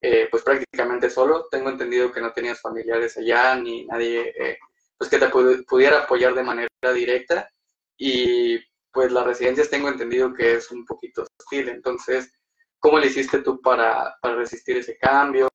[0.00, 1.46] eh, pues prácticamente solo.
[1.48, 4.58] Tengo entendido que no tenías familiares allá ni nadie eh,
[4.98, 7.48] pues que te pudiera apoyar de manera directa
[7.96, 8.58] y
[8.94, 11.68] pues las residencias tengo entendido que es un poquito hostil.
[11.68, 12.32] Entonces,
[12.78, 15.48] ¿cómo le hiciste tú para, para resistir ese cambio?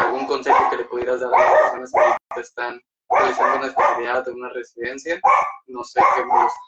[0.00, 1.92] ¿Algún consejo que le pudieras dar a las personas
[2.34, 5.20] que están realizando una especialidad de una residencia?
[5.66, 6.00] No sé,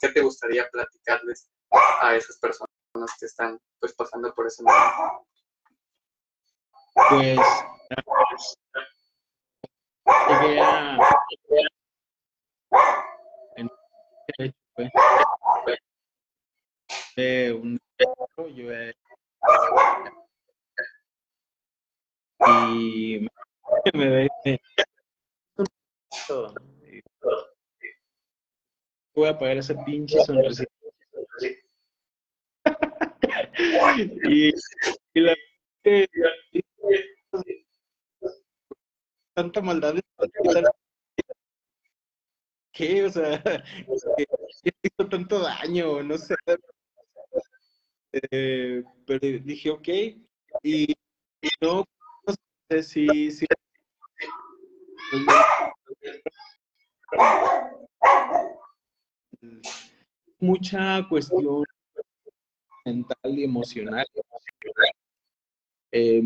[0.00, 1.50] ¿qué, te gustaría platicarles
[2.00, 2.68] a esas personas?
[3.18, 5.26] que están pues pasando por ese momento?
[6.94, 7.40] Pues
[17.16, 17.78] de un
[18.36, 18.48] yo
[22.48, 23.28] y
[23.94, 24.28] me
[29.14, 30.64] voy a pagar ese pinche sonrisa
[34.28, 34.52] y,
[35.14, 35.34] y la
[39.34, 39.94] tanta maldad
[42.72, 43.04] ¿qué?
[43.04, 43.42] O sea,
[44.62, 46.02] ¿qué hizo tanto daño?
[46.02, 46.34] No sé.
[48.30, 49.88] Eh, pero dije, ok,
[50.62, 51.84] y, y no,
[52.26, 52.34] no
[52.70, 53.44] sé si, si
[60.38, 61.64] mucha cuestión
[62.84, 64.06] mental y emocional.
[65.90, 66.22] Eh,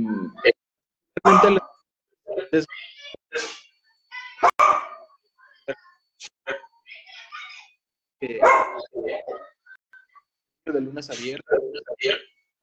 [10.73, 11.45] de lunes a viernes,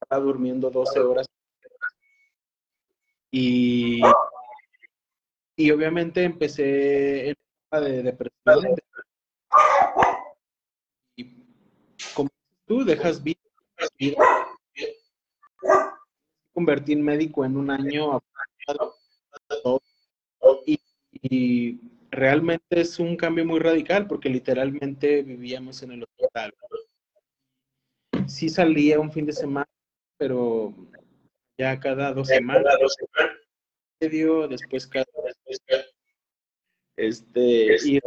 [0.09, 1.27] durmiendo 12 horas.
[3.31, 4.01] Y,
[5.55, 7.35] y obviamente empecé en
[7.71, 8.75] de depresión.
[11.15, 11.43] Y
[12.13, 12.29] como
[12.65, 13.39] tú dejas vida,
[16.53, 18.21] convertí en médico en un año
[20.65, 20.79] y,
[21.11, 21.79] y,
[22.11, 26.53] realmente es un cambio muy radical porque literalmente vivíamos en el hospital.
[28.27, 29.69] Sí salía un fin de semana,
[30.17, 30.73] pero
[31.57, 32.73] ya cada dos semanas,
[33.99, 35.05] medio, después cada,
[36.97, 37.99] este, y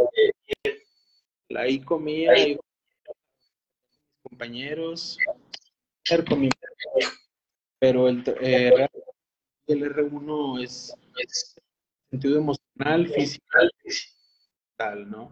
[1.57, 2.59] ahí comía y
[4.23, 5.19] compañeros,
[7.79, 8.89] pero el, eh,
[9.66, 10.95] el R1 es,
[12.11, 13.47] sentido emocional, físico,
[14.77, 15.31] tal, ¿no?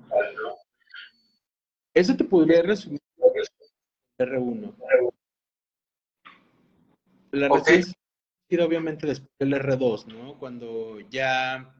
[1.94, 3.00] Eso te podría resumir
[4.18, 4.74] R1.
[7.32, 7.82] La okay.
[8.60, 10.38] obviamente después del R2, ¿no?
[10.38, 11.74] Cuando ya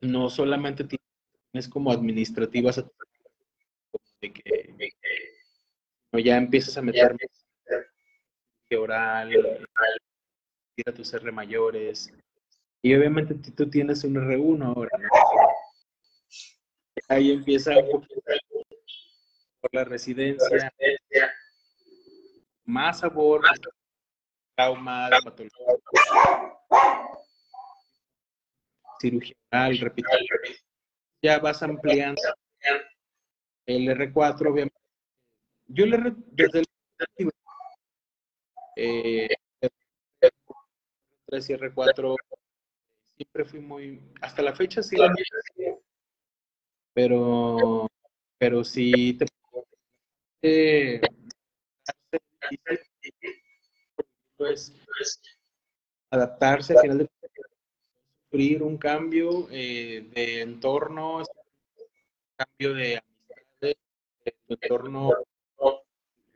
[0.00, 2.84] no solamente tienes como administrativas
[4.20, 4.74] de que
[6.24, 7.14] ya empiezas a meter
[8.74, 9.66] oral,
[10.84, 12.12] a tus R mayores.
[12.82, 14.90] Y obviamente tú tienes un R1 ahora,
[17.08, 18.20] Ahí empieza un poquito
[19.66, 20.72] por la residencia,
[22.64, 23.42] más sabor,
[24.54, 25.66] trauma, patología,
[29.00, 29.36] cirugía,
[29.80, 30.08] repito.
[31.22, 32.22] Ya vas ampliando
[33.66, 34.78] el R4, obviamente.
[35.66, 37.30] Yo le desde el
[38.76, 39.28] eh,
[41.26, 42.16] 3 y R4
[43.16, 44.96] siempre fui muy, hasta la fecha sí,
[46.92, 47.90] pero,
[48.38, 49.26] pero sí te
[54.36, 54.72] pues
[56.10, 57.10] adaptarse al final de
[58.24, 61.22] sufrir un cambio eh, de entorno,
[62.36, 63.76] cambio de amistades,
[64.24, 65.12] de entorno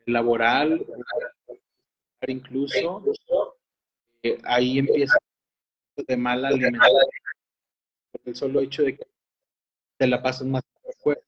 [0.06, 0.84] laboral,
[2.26, 3.02] incluso
[4.22, 5.18] eh, ahí empieza
[5.96, 7.00] de mala alimentación,
[8.12, 9.06] por el solo hecho de que
[9.96, 10.62] te la pasas más
[10.98, 11.20] fuera,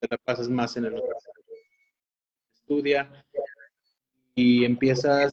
[0.00, 1.02] te la pasas más en el
[2.72, 3.24] estudia
[4.34, 5.32] y empiezas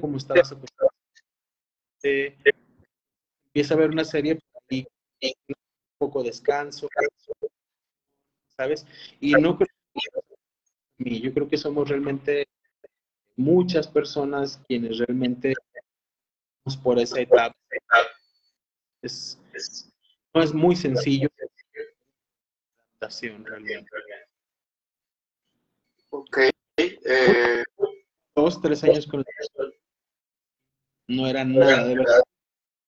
[0.00, 0.90] como estabas acostumbrado.
[3.46, 4.38] empieza a ver una serie
[4.70, 4.86] y
[5.48, 5.54] un
[5.98, 6.88] poco descanso,
[8.56, 8.86] ¿sabes?
[9.20, 9.68] Y no creo
[10.98, 12.46] yo creo que somos realmente
[13.36, 15.54] muchas personas quienes realmente
[16.82, 17.54] por esa etapa.
[19.02, 19.38] Es,
[20.32, 21.28] no es muy sencillo
[23.44, 23.90] realmente.
[26.14, 26.38] Ok.
[26.76, 27.64] Eh,
[28.36, 29.24] Dos, tres años con.
[31.08, 32.22] No era nada, de verdad.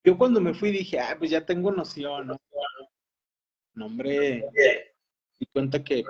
[0.04, 2.40] Yo cuando me fui dije, ah, pues ya tengo noción, ¿no?
[3.74, 4.48] No, hombre,
[5.38, 6.04] di cuenta que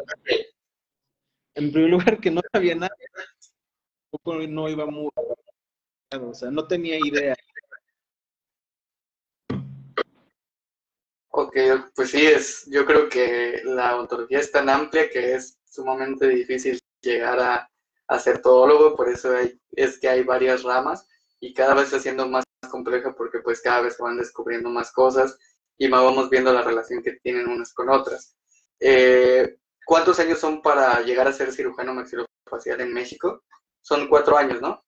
[1.54, 2.94] en primer lugar que no sabía nada,
[4.48, 5.08] no iba muy,
[6.12, 7.34] o sea, no tenía idea.
[11.30, 11.56] Ok,
[11.94, 16.78] pues sí, es, yo creo que la ontología es tan amplia que es sumamente difícil
[17.06, 17.70] llegar a,
[18.08, 19.34] a ser todólogo, por eso
[19.70, 21.06] es que hay varias ramas
[21.40, 24.92] y cada vez está siendo más compleja porque pues cada vez se van descubriendo más
[24.92, 25.38] cosas
[25.78, 28.36] y más vamos viendo la relación que tienen unas con otras.
[28.80, 33.44] Eh, ¿Cuántos años son para llegar a ser cirujano maxilofacial en México?
[33.80, 34.84] Son cuatro años, ¿no?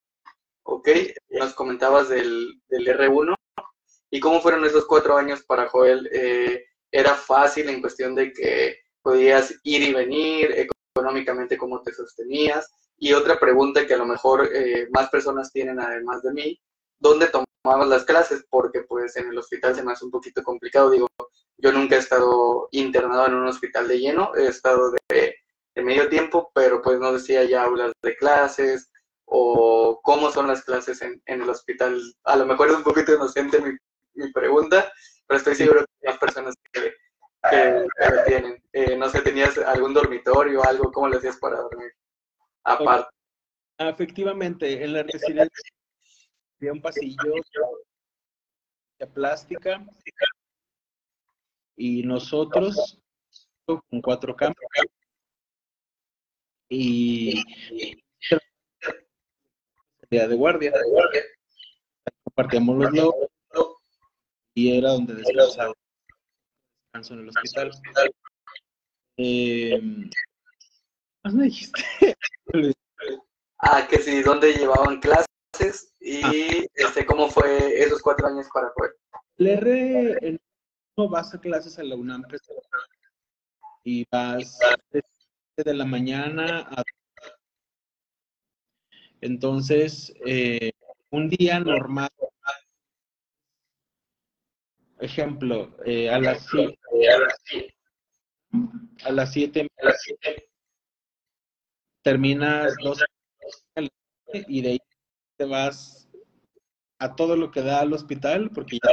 [0.65, 0.89] Ok,
[1.31, 3.35] nos comentabas del, del R1
[4.11, 6.09] ¿Y cómo fueron esos cuatro años para Joel?
[6.13, 10.53] Eh, ¿Era fácil en cuestión de que podías ir y venir,
[10.99, 12.71] económicamente cómo te sostenías?
[12.99, 16.61] Y otra pregunta que a lo mejor eh, más personas tienen además de mí,
[16.99, 18.45] ¿dónde tomabas las clases?
[18.51, 20.91] Porque pues en el hospital se me hace un poquito complicado.
[20.91, 21.07] Digo,
[21.59, 25.37] yo nunca he estado internado en un hospital de lleno, he estado de,
[25.75, 28.91] de medio tiempo, pero pues no decía ya aulas de clases,
[29.25, 32.01] o cómo son las clases en, en, el hospital.
[32.25, 33.77] A lo mejor es un poquito inocente mi,
[34.15, 34.91] mi pregunta,
[35.27, 36.95] pero estoy seguro que hay personas que,
[37.53, 38.63] lo tienen.
[38.73, 40.93] Eh, no sé, ¿tenías algún dormitorio o algo?
[40.93, 41.93] ¿Cómo le hacías para dormir?
[42.65, 43.11] Aparte.
[43.79, 45.73] Efectivamente, en la residencia
[46.61, 47.35] había un pasillo
[48.99, 49.87] de plástica
[51.77, 53.01] y nosotros
[53.65, 54.57] con cuatro camas
[56.69, 57.45] y
[60.11, 60.73] de guardia.
[62.25, 63.29] Compartíamos los logos
[64.55, 65.75] y era donde descansaba.
[66.99, 67.71] Descanso en el hospital.
[69.19, 69.81] Eh,
[71.33, 72.17] me dijiste?
[73.59, 75.95] ah, que sí, ¿dónde llevaban clases?
[76.01, 76.33] Y ah.
[76.75, 78.97] este, ¿cómo fue esos cuatro años para poder?
[79.37, 80.41] Le re,
[80.97, 82.25] no vas a clases a la UNAM
[83.85, 84.59] y vas
[85.57, 86.83] de la mañana a
[89.21, 90.73] entonces eh,
[91.11, 92.11] un día normal
[95.01, 96.79] Ejemplo, eh, a las 7
[99.05, 99.69] a las 7
[102.03, 103.05] terminas dos
[104.49, 104.79] y de ahí
[105.37, 106.09] te vas
[106.99, 108.93] a todo lo que da al hospital porque ya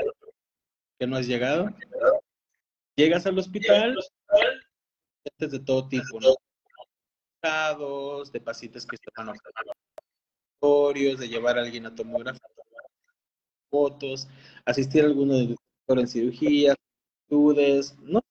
[1.00, 1.70] que no has llegado.
[2.96, 3.98] Llegas al hospital,
[5.38, 6.20] de todo tipo,
[8.32, 9.36] de pacientes que estaban
[10.62, 12.40] operatorios, de llevar a alguien a tomografía,
[13.70, 14.28] fotos,
[14.66, 15.56] asistir a alguno de
[15.88, 16.76] en cirugía,
[17.24, 18.22] estudios, no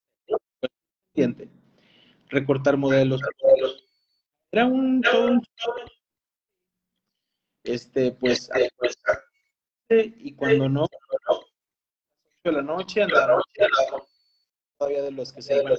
[1.14, 1.48] sé,
[2.28, 3.20] recortar modelos.
[4.50, 5.02] Era un,
[7.64, 8.50] este, pues,
[9.88, 10.86] y cuando no,
[12.42, 13.42] de la noche andaba
[14.78, 15.72] todavía de los que se iban.
[15.72, 15.78] Al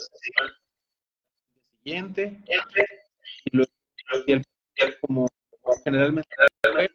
[1.84, 2.44] siguiente,
[3.46, 3.72] y luego
[5.02, 5.28] como
[5.84, 6.30] generalmente
[6.64, 6.92] exámenes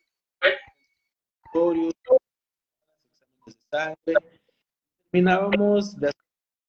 [3.47, 4.40] de sangre,
[5.11, 6.21] terminábamos de hacer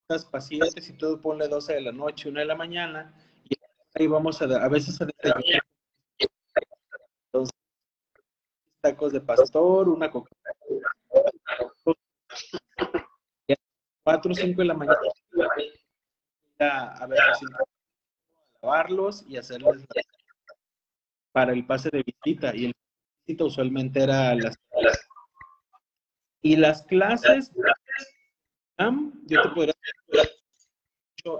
[0.09, 3.13] las pacientes y todo, ponle 12 de la noche, 1 de la mañana,
[3.49, 3.55] y
[3.95, 5.61] ahí vamos a, a veces a desayunar.
[7.27, 7.55] Entonces,
[8.81, 10.29] tacos de pastor, una coca
[14.03, 14.97] cuatro o cinco de la mañana
[16.59, 17.19] a, ver
[18.61, 19.85] lavarlos y hacerles
[21.31, 22.75] para el pase de visita y el
[23.25, 24.55] visita usualmente era las
[26.43, 27.51] y las clases
[29.27, 29.75] yo te podría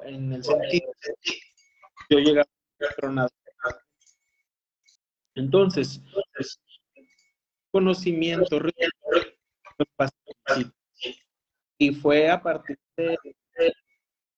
[0.05, 0.91] en el sentido
[2.09, 2.47] yo llegaba
[5.35, 6.01] entonces
[7.71, 8.59] conocimiento
[11.77, 13.17] y fue a partir de,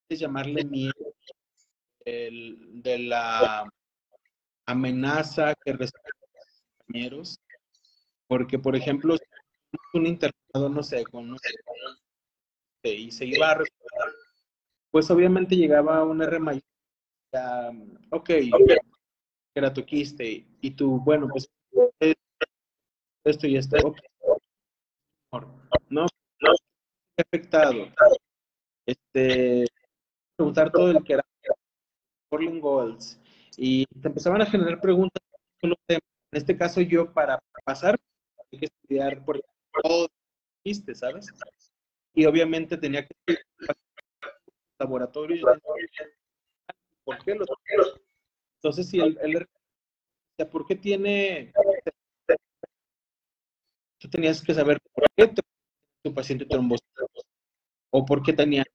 [0.09, 1.15] llamarle miedo
[2.05, 3.67] de la
[4.65, 7.39] amenaza que reciben los compañeros,
[8.27, 9.17] porque por ejemplo,
[9.93, 11.49] un internado, no sé, con no sé,
[12.83, 13.63] y se iba a
[14.91, 16.61] pues obviamente llegaba un R mayor,
[18.11, 18.29] ok,
[19.55, 21.49] era tu quiste, y tú, bueno, pues
[23.25, 24.07] esto y esto, okay.
[25.89, 26.05] no,
[26.41, 26.51] no,
[27.17, 27.87] afectado,
[28.85, 29.65] este,
[30.35, 31.25] preguntar todo el que era
[32.29, 33.19] Portland Goals,
[33.57, 35.21] y te empezaban a generar preguntas.
[35.61, 35.73] En
[36.31, 37.95] este caso, yo para pasar,
[38.51, 39.39] hay que estudiar por
[39.81, 40.07] todo
[40.63, 41.27] viste, ¿sabes?
[42.13, 43.39] Y obviamente tenía que ir
[44.79, 45.45] laboratorio.
[47.03, 47.45] ¿Por qué lo
[48.57, 49.47] Entonces, si el, el,
[50.49, 51.51] ¿por qué tiene
[54.03, 55.33] tú tenías que saber por qué
[56.03, 56.85] tu paciente trombosis
[57.89, 58.65] o por qué tenía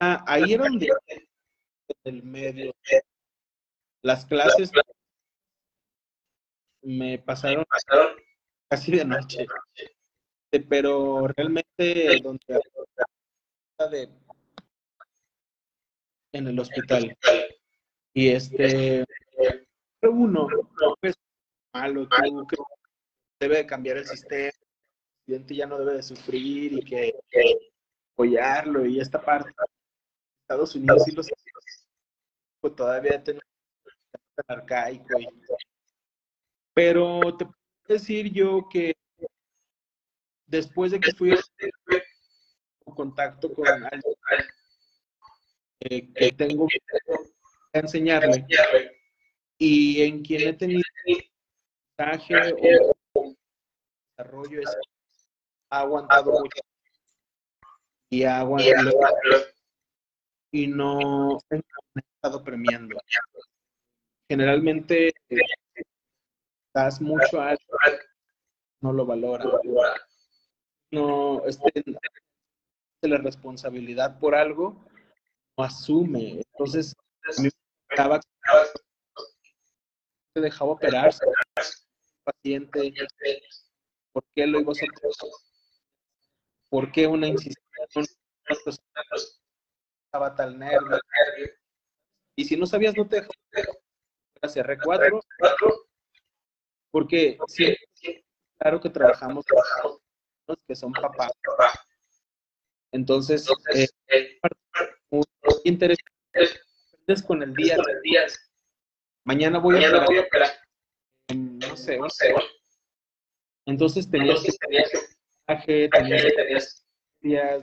[0.00, 0.88] ah, ahí era donde
[2.04, 2.74] el medio.
[4.02, 4.70] Las clases
[6.82, 7.64] me pasaron
[8.68, 9.46] casi de noche
[10.60, 12.60] pero realmente donde
[13.90, 14.08] de,
[16.32, 17.16] en el hospital
[18.12, 19.04] y este
[20.02, 20.46] uno
[21.00, 21.14] pues
[21.72, 22.56] malo que
[23.40, 24.52] debe cambiar el sistema, el
[25.24, 27.12] presidente ya no debe de sufrir y que,
[28.12, 29.50] apoyarlo y esta parte.
[30.42, 31.28] Estados Unidos y los
[32.60, 33.44] pues todavía tenemos
[34.46, 35.18] arcaico.
[36.74, 37.56] pero te puedo
[37.88, 38.94] decir yo que
[40.54, 44.14] después de que fui en contacto con alguien
[45.80, 46.78] eh, que tengo que
[47.72, 48.46] enseñarle
[49.58, 50.82] y en quien he tenido
[51.98, 52.34] mensaje
[53.14, 53.34] o
[54.16, 54.76] desarrollo es,
[55.70, 56.62] ha aguantado mucho
[58.10, 58.92] y ha aguantado
[60.52, 62.96] y no ha estado premiando.
[64.28, 65.12] Generalmente
[66.72, 67.56] das mucho a
[68.80, 69.44] no lo valora.
[70.94, 71.82] No, este,
[73.02, 74.80] la responsabilidad por algo,
[75.56, 76.42] no asume.
[76.52, 76.94] Entonces,
[77.36, 77.48] a mí
[80.36, 81.26] me dejaba operarse,
[82.22, 82.92] paciente
[84.12, 84.88] ¿Por qué lo iba a hacer?
[86.70, 87.56] ¿Por qué una incisión?
[90.06, 91.00] Estaba tal nervio.
[92.36, 93.32] Y si no sabías, no te dejó
[94.42, 95.20] hacia R4.
[96.92, 97.76] Porque sí,
[98.58, 99.44] claro que trabajamos
[100.66, 101.32] que son papás.
[102.92, 103.88] Entonces, eh,
[105.10, 105.24] muy
[105.64, 106.10] interesante.
[107.26, 107.76] Con el día.
[109.24, 110.50] Mañana voy a operar.
[111.34, 112.34] No sé, no sé.
[113.66, 116.84] Entonces tenías que tener tenías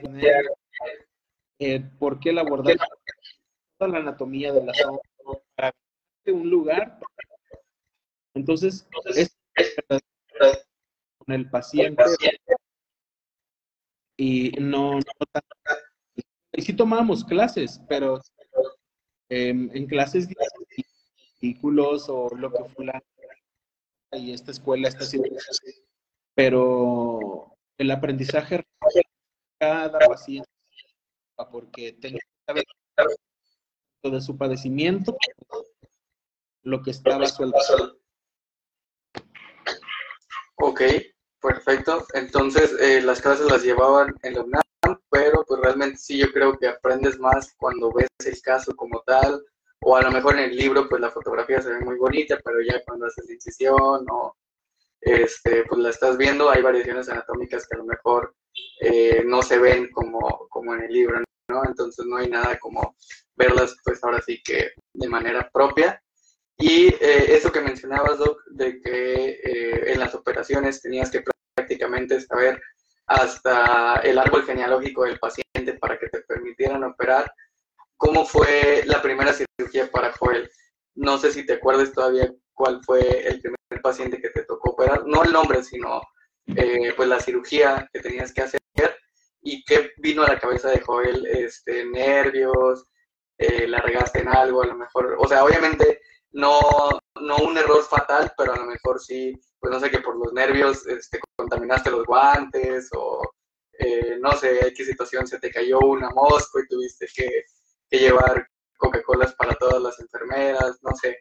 [1.58, 2.78] eh, por qué el abordaje
[3.78, 4.98] toda la anatomía de la zona
[5.56, 5.72] para
[6.26, 6.98] un lugar.
[8.34, 9.36] Entonces, es
[11.18, 12.02] con el paciente
[14.16, 15.02] y no, no
[16.52, 18.20] y sí tomábamos clases, pero
[19.28, 20.34] em, en clases de
[21.34, 23.02] artículos o lo que fulano
[24.12, 25.30] y esta escuela está haciendo
[26.34, 28.64] pero el aprendizaje
[29.58, 30.48] cada paciente
[31.50, 32.64] porque tenía que saber
[34.02, 35.16] de su padecimiento
[36.62, 37.58] lo que estaba suelto.
[40.56, 40.82] Ok,
[41.42, 42.06] perfecto.
[42.14, 44.62] Entonces, eh, las clases las llevaban en la UNAM,
[45.10, 49.44] pero pues realmente sí yo creo que aprendes más cuando ves el caso como tal,
[49.80, 52.60] o a lo mejor en el libro pues la fotografía se ve muy bonita, pero
[52.62, 54.36] ya cuando haces incisión o
[55.00, 58.34] este, pues la estás viendo, hay variaciones anatómicas que a lo mejor
[58.80, 61.64] eh, no se ven como, como en el libro, ¿no?
[61.64, 62.96] Entonces no hay nada como
[63.34, 66.00] verlas pues ahora sí que de manera propia.
[66.58, 69.40] Y eh, eso que mencionabas, Doc, de que
[69.92, 71.22] en las operaciones tenías que
[71.54, 72.60] prácticamente saber
[73.06, 77.32] hasta el árbol genealógico del paciente para que te permitieran operar.
[77.96, 80.50] ¿Cómo fue la primera cirugía para Joel?
[80.94, 85.06] No sé si te acuerdas todavía cuál fue el primer paciente que te tocó operar,
[85.06, 86.02] no el nombre, sino
[86.46, 88.60] eh, pues la cirugía que tenías que hacer
[89.42, 92.86] y qué vino a la cabeza de Joel, este, nervios,
[93.38, 96.00] eh, la regaste en algo, a lo mejor, o sea, obviamente
[96.30, 96.60] no,
[97.20, 100.32] no un error fatal, pero a lo mejor sí, pues no sé, que por los
[100.32, 103.22] nervios este, contaminaste los guantes o
[103.78, 107.44] eh, no sé, qué situación se te cayó una mosca y tuviste que,
[107.96, 108.48] llevar
[108.78, 111.18] Coca-Colas para todas las enfermeras, no sé,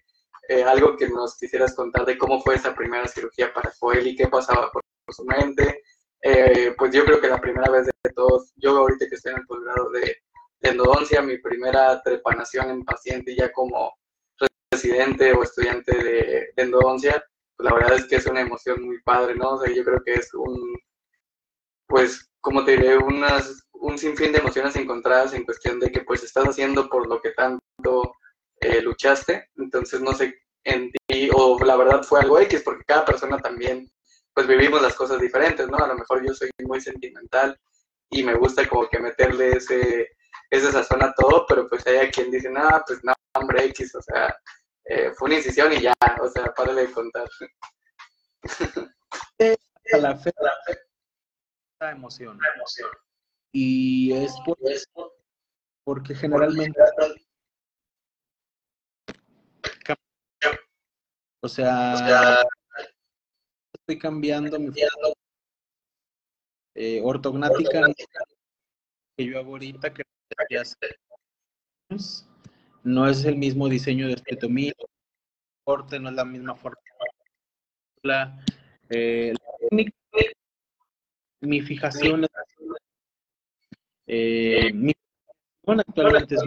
[0.48, 4.16] eh, algo que nos quisieras contar de cómo fue esa primera cirugía para Joel y
[4.16, 5.84] qué pasaba por, su mente.
[6.22, 9.40] Eh, pues yo creo que la primera vez de todos, yo ahorita que estoy en
[9.40, 10.18] el posgrado de,
[10.62, 13.94] endodoncia, mi primera trepanación en paciente ya como
[14.72, 17.22] residente o estudiante de, endodoncia,
[17.62, 19.52] la verdad es que es una emoción muy padre, ¿no?
[19.52, 20.76] O sea, yo creo que es un,
[21.88, 26.24] pues, como te diré, unas, un sinfín de emociones encontradas en cuestión de que pues
[26.24, 28.16] estás haciendo por lo que tanto
[28.60, 33.06] eh, luchaste, entonces no sé en ti, o la verdad fue algo X, porque cada
[33.06, 33.92] persona también,
[34.34, 35.78] pues vivimos las cosas diferentes, ¿no?
[35.78, 37.60] A lo mejor yo soy muy sentimental
[38.10, 40.10] y me gusta como que meterle ese,
[40.50, 44.02] ese sazón a todo, pero pues hay quien dice, no, pues no, hombre X, o
[44.02, 44.36] sea,
[44.86, 47.28] eh, fue una incisión y ya, o sea, párale de contar.
[49.94, 50.80] a la fe, la fe.
[51.80, 52.38] La emoción.
[52.40, 52.90] La emoción.
[53.52, 54.58] Y es por,
[55.84, 56.80] porque generalmente
[61.44, 62.44] O sea,
[63.74, 64.70] estoy cambiando mi
[66.76, 67.82] eh, ortognática
[69.18, 70.04] que yo hago ahorita que
[72.84, 74.74] no es el mismo diseño de estetomía,
[75.64, 76.82] corte no es la misma forma.
[78.04, 78.44] La,
[78.90, 79.34] eh,
[81.42, 82.28] mi fijación
[84.08, 84.94] eh, mi
[85.66, 86.42] actualmente es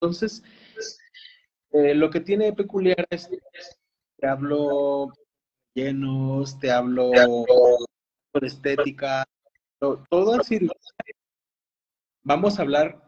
[0.00, 0.42] entonces
[1.70, 3.38] eh, lo que tiene peculiar es que
[4.16, 5.12] te hablo
[5.74, 7.10] llenos, te hablo
[8.32, 9.24] por estética,
[9.78, 10.68] todo, así.
[12.22, 13.00] Vamos a hablar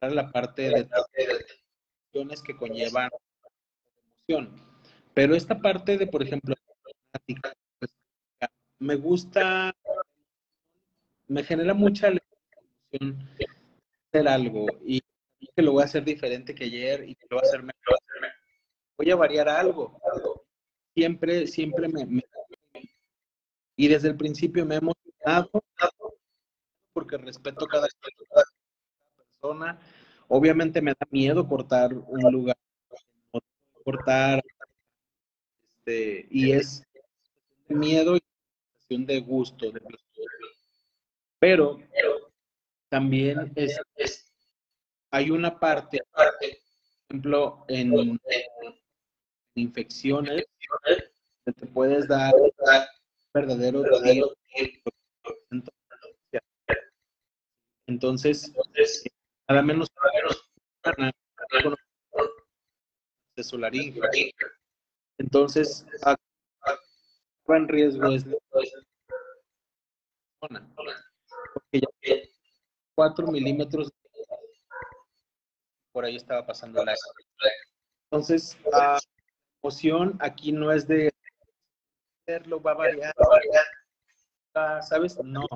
[0.00, 0.88] la parte de
[2.12, 3.10] emociones que conllevan
[4.28, 4.54] emoción.
[5.14, 6.54] Pero esta parte de, por ejemplo,
[7.78, 7.90] pues,
[8.78, 9.74] me gusta,
[11.28, 13.28] me genera mucha emoción
[14.08, 15.02] hacer algo y
[15.54, 17.98] que lo voy a hacer diferente que ayer y que lo voy a hacer mejor.
[18.96, 20.00] Voy a variar algo.
[20.94, 22.22] Siempre, siempre me,
[23.76, 25.50] Y desde el principio me he emocionado
[26.92, 27.88] porque respeto cada,
[30.28, 32.56] Obviamente me da miedo cortar un lugar,
[33.84, 34.42] cortar,
[35.78, 36.82] este, y es
[37.68, 39.80] miedo y de gusto, de
[41.38, 41.78] Pero
[42.88, 44.32] también es,
[45.10, 46.26] hay una parte, por
[47.10, 48.18] ejemplo, en,
[49.56, 50.44] infecciones,
[51.44, 52.32] que te puedes dar
[53.32, 53.84] verdadero
[57.86, 58.52] entonces,
[59.48, 59.88] nada menos
[63.36, 64.00] de su laringe.
[65.18, 68.24] Entonces, va en riesgo es
[71.54, 71.88] porque ya
[72.96, 73.90] 4 milímetros
[75.92, 76.94] por ahí estaba pasando la...
[78.10, 78.98] Entonces, la
[79.62, 81.12] emoción aquí no es de
[82.26, 83.14] hacerlo, va a variar,
[84.82, 85.18] ¿sabes?
[85.22, 85.46] No.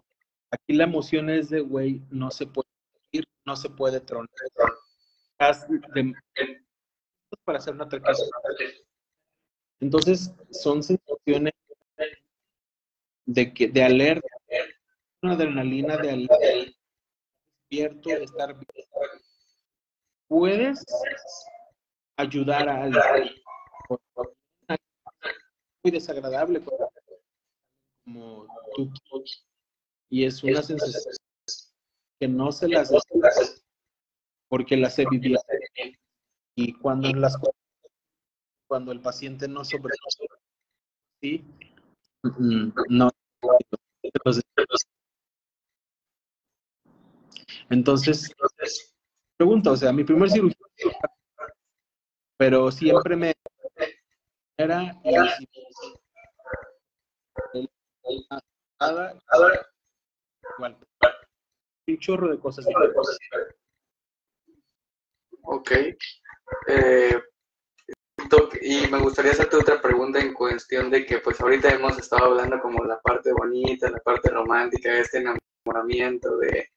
[0.50, 2.68] Aquí la emoción es de, güey, no se puede
[3.48, 4.28] no se puede tronar.
[7.44, 8.24] para hacer una cosa.
[9.80, 11.54] Entonces, son sensaciones
[13.24, 14.28] de, que, de alerta,
[15.22, 16.36] una adrenalina de alerta,
[17.70, 18.54] despierto, de estar
[20.28, 20.84] puedes
[22.16, 23.34] ayudar a alguien.
[25.82, 26.62] Muy desagradable
[28.04, 28.92] como tú
[30.10, 31.14] y es una sensación
[32.18, 32.90] que no se las
[34.48, 35.40] porque las he vivido
[36.56, 37.38] y cuando las
[38.66, 39.94] cuando el paciente no sobre
[41.22, 41.44] sí,
[42.22, 43.10] mm, no.
[47.70, 48.34] Entonces,
[49.36, 50.56] pregunta, o sea, mi primer cirugía,
[52.36, 53.34] pero siempre me
[54.56, 55.14] era y
[60.56, 60.78] igual,
[61.92, 62.66] un chorro de cosas.
[65.42, 65.72] Ok.
[66.66, 67.22] Eh,
[68.60, 72.60] y me gustaría hacerte otra pregunta en cuestión de que pues ahorita hemos estado hablando
[72.60, 76.68] como la parte bonita, la parte romántica, este enamoramiento de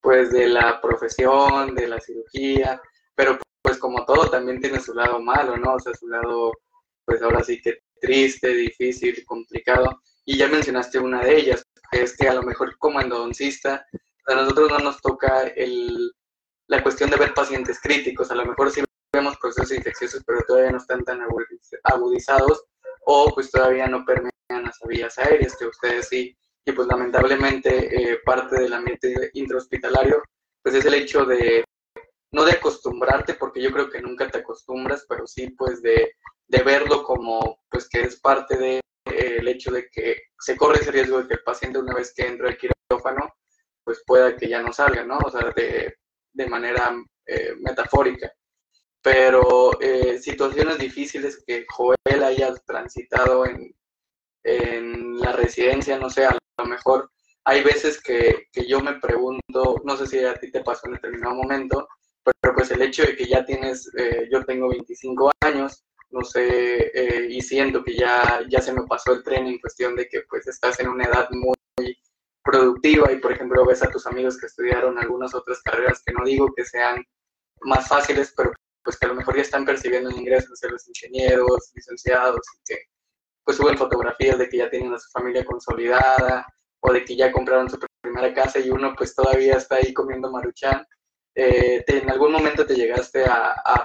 [0.00, 2.80] pues de la profesión, de la cirugía,
[3.14, 5.74] pero pues como todo también tiene su lado malo, ¿no?
[5.74, 6.52] O sea, su lado
[7.04, 10.00] pues ahora sí que triste, difícil, complicado.
[10.24, 13.86] Y ya mencionaste una de ellas, que es que a lo mejor como endodoncista,
[14.32, 16.12] a nosotros no nos toca el,
[16.68, 20.70] la cuestión de ver pacientes críticos, a lo mejor sí vemos procesos infecciosos, pero todavía
[20.70, 21.20] no están tan
[21.84, 22.64] agudizados
[23.06, 28.20] o pues todavía no permean las vías aéreas, que ustedes sí, y pues lamentablemente eh,
[28.24, 30.22] parte del ambiente intrahospitalario,
[30.62, 31.64] pues es el hecho de,
[32.32, 36.14] no de acostumbrarte, porque yo creo que nunca te acostumbras, pero sí pues de,
[36.46, 40.92] de verlo como pues que es parte de eh, hecho de que se corre ese
[40.92, 43.34] riesgo de que el paciente una vez que entra al quirófano,
[43.90, 45.18] pues pueda que ya no salga, ¿no?
[45.18, 45.96] O sea, de,
[46.32, 48.32] de manera eh, metafórica
[49.02, 53.74] pero eh, situaciones difíciles que Joel haya transitado en,
[54.44, 57.10] en, la residencia, no sé, a lo mejor
[57.44, 60.92] hay veces que, que, yo me pregunto, no sé si a ti te pasó en
[60.92, 61.88] determinado momento,
[62.22, 66.92] pero pues el hecho de que ya tienes, eh, yo tengo 25 años, no sé,
[67.30, 70.46] y siento que ya, ya se me pasó el tren en cuestión de que pues
[70.46, 71.54] estás en una edad muy
[72.42, 76.24] productiva y por ejemplo ves a tus amigos que estudiaron algunas otras carreras que no
[76.24, 77.04] digo que sean
[77.62, 80.88] más fáciles, pero pues que a lo mejor ya están percibiendo el ingreso de los
[80.88, 82.78] ingenieros, licenciados, y que
[83.44, 86.46] pues suben fotografías de que ya tienen a su familia consolidada,
[86.80, 90.30] o de que ya compraron su primera casa y uno pues todavía está ahí comiendo
[90.30, 90.86] maruchan.
[91.34, 93.84] Eh, ¿En algún momento te llegaste a,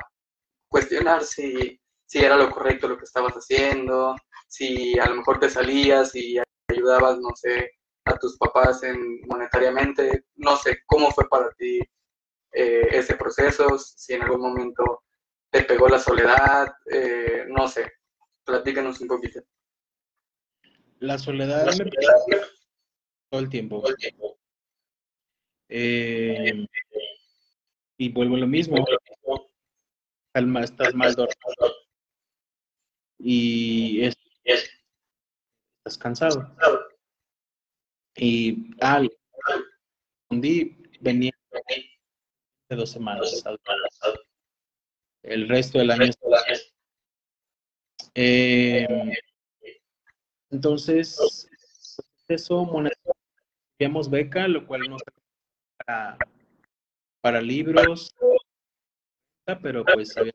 [0.69, 4.15] cuestionar si, si era lo correcto lo que estabas haciendo,
[4.47, 6.37] si a lo mejor te salías y
[6.69, 7.71] ayudabas, no sé,
[8.05, 11.79] a tus papás en monetariamente, no sé, ¿cómo fue para ti
[12.51, 15.03] eh, ese proceso, si en algún momento
[15.49, 17.91] te pegó la soledad, eh, no sé,
[18.45, 19.41] platícanos un poquito.
[20.99, 21.91] La soledad me
[23.29, 23.83] todo el tiempo.
[25.67, 26.65] Eh,
[27.97, 28.85] y vuelvo a lo mismo.
[30.33, 31.75] Calma, estás mal dormido.
[33.19, 36.55] Y es, estás cansado.
[38.17, 38.71] Y
[40.29, 40.65] un día
[41.01, 41.31] venía
[42.69, 43.43] de dos semanas.
[45.23, 46.11] El resto del año.
[48.13, 48.87] Eh,
[50.49, 51.49] entonces,
[52.27, 54.97] eso, monetizamos beca, lo cual no
[55.77, 56.17] para,
[57.21, 58.13] para libros,
[59.61, 60.33] pero pues había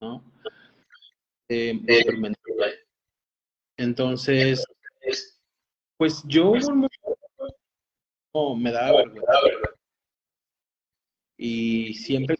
[0.00, 0.24] ¿no?
[1.48, 1.78] Eh,
[3.76, 4.64] entonces,
[5.96, 6.52] pues yo
[8.56, 9.32] me daba vergüenza.
[11.38, 12.36] Y siempre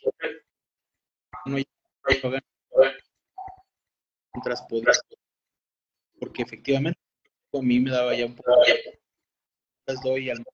[1.47, 1.59] no
[4.35, 4.93] mientras podía,
[6.19, 7.01] porque efectivamente
[7.53, 8.53] a mí me daba ya un poco
[9.87, 10.45] las doy al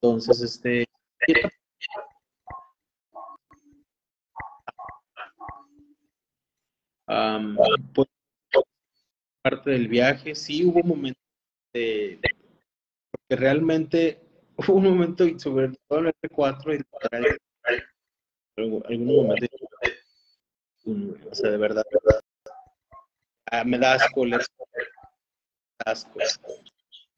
[0.00, 0.86] entonces este
[7.08, 7.56] um,
[7.94, 8.08] pues,
[9.68, 11.22] parte del viaje sí hubo momentos
[11.74, 12.18] de
[13.28, 14.18] que realmente
[14.56, 16.82] hubo un momento, y sobre todo el F4, y
[18.56, 19.46] algún momento,
[21.30, 21.84] o sea, de verdad,
[23.52, 24.42] ah, me da asco leer
[25.84, 26.18] asco,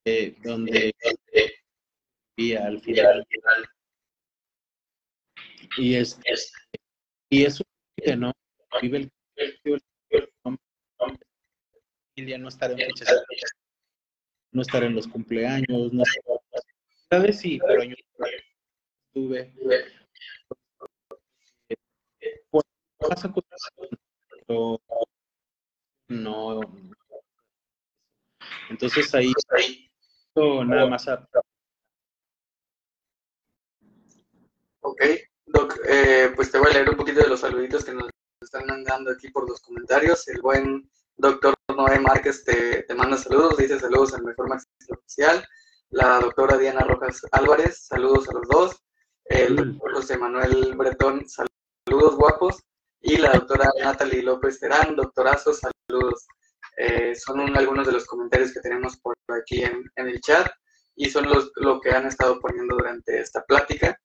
[0.05, 0.92] eh, donde
[2.59, 3.26] al final,
[5.78, 6.18] y es,
[7.30, 7.62] y eso
[7.96, 8.32] que no
[8.82, 9.11] vive el
[12.30, 13.24] ya no estar en fechas
[14.52, 17.32] no estar en los cumpleaños, no estar...
[17.32, 17.94] sí, pero yo
[19.14, 19.52] estuve...
[22.98, 23.32] Pasa
[24.46, 24.80] pero
[26.08, 26.60] no...
[28.68, 29.32] Entonces ahí,
[30.36, 31.06] nada más
[34.82, 35.02] Ok,
[35.46, 38.08] Doc, eh, pues te voy a leer un poquito de los saluditos que nos
[38.40, 40.26] están mandando aquí por los comentarios.
[40.28, 41.54] El buen doctor
[42.20, 45.42] Márquez te, te, manda saludos, dice saludos al mejor magistro oficial.
[45.88, 48.84] La doctora Diana Rojas Álvarez, saludos a los dos.
[49.24, 52.62] El doctor José Manuel Bretón, saludos guapos,
[53.00, 56.26] y la doctora Natalie López Terán, doctorazo, saludos.
[56.76, 60.46] Eh, son algunos de los comentarios que tenemos por aquí en, el chat
[60.96, 63.98] y son los lo que han estado poniendo durante esta plática.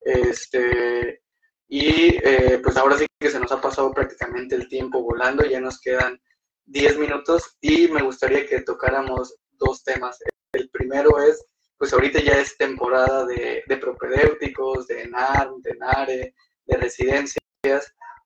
[0.00, 1.20] Este,
[1.68, 5.60] y eh, pues ahora sí que se nos ha pasado prácticamente el tiempo volando, ya
[5.60, 6.18] nos quedan
[6.66, 10.18] 10 minutos y me gustaría que tocáramos dos temas.
[10.52, 11.44] El primero es,
[11.76, 16.34] pues ahorita ya es temporada de, de propedéuticos, de NAR, de NARE,
[16.66, 17.44] de residencias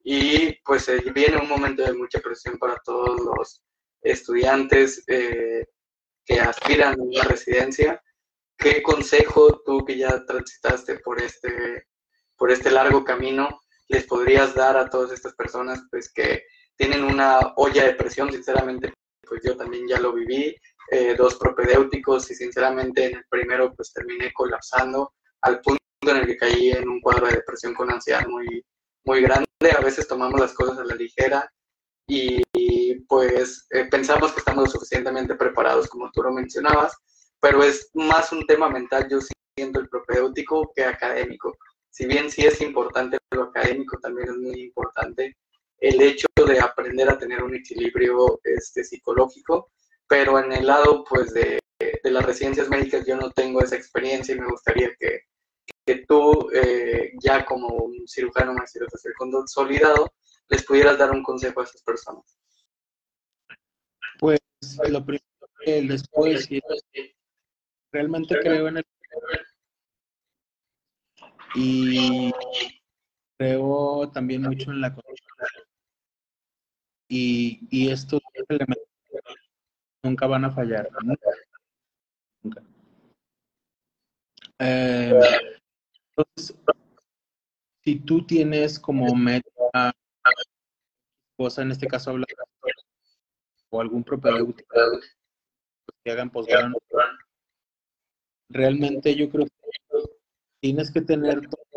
[0.03, 3.63] y pues viene un momento de mucha presión para todos los
[4.01, 5.67] estudiantes eh,
[6.25, 8.03] que aspiran a una residencia.
[8.57, 11.87] ¿Qué consejo tú que ya transitaste por este,
[12.37, 16.43] por este largo camino les podrías dar a todas estas personas pues que
[16.79, 18.33] tienen una olla de presión?
[18.33, 18.95] Sinceramente,
[19.29, 20.57] pues yo también ya lo viví,
[20.91, 25.13] eh, dos propedéuticos y sinceramente en el primero pues terminé colapsando
[25.43, 28.65] al punto en el que caí en un cuadro de depresión con ansiedad muy,
[29.05, 29.47] muy grande.
[29.77, 31.53] A veces tomamos las cosas a la ligera
[32.07, 32.43] y,
[33.07, 36.97] pues eh, pensamos que estamos suficientemente preparados como tú lo mencionabas,
[37.41, 39.19] pero es más un tema mental, yo
[39.57, 41.57] siento el propedéutico que académico.
[41.91, 45.37] Si bien sí es importante lo académico, también es muy importante
[45.79, 49.71] el hecho de aprender a tener un equilibrio este, psicológico,
[50.07, 54.35] pero en el lado pues de, de las residencias médicas yo no tengo esa experiencia
[54.35, 55.23] y me gustaría que,
[55.87, 60.13] que tú, eh, ya como un cirujano maxilofacial consolidado,
[60.49, 62.39] les pudieras dar un consejo a esas personas?
[64.19, 64.41] Pues
[64.89, 65.25] lo primero
[65.65, 67.15] que les puedo decir es que
[67.93, 68.87] realmente creo en el
[71.55, 72.31] y
[73.39, 74.95] creo también mucho en la
[77.09, 78.87] y, y estos elementos
[80.03, 81.31] nunca van a fallar nunca,
[82.43, 82.63] nunca.
[84.59, 85.21] Eh,
[86.17, 86.57] entonces,
[87.85, 89.93] si tú tienes como meta,
[91.37, 92.29] cosa en este caso hablar,
[93.71, 94.77] o algún propedéutico
[96.05, 96.77] que hagan posgrado,
[98.49, 99.53] realmente yo creo que
[100.61, 101.69] tienes que tener todo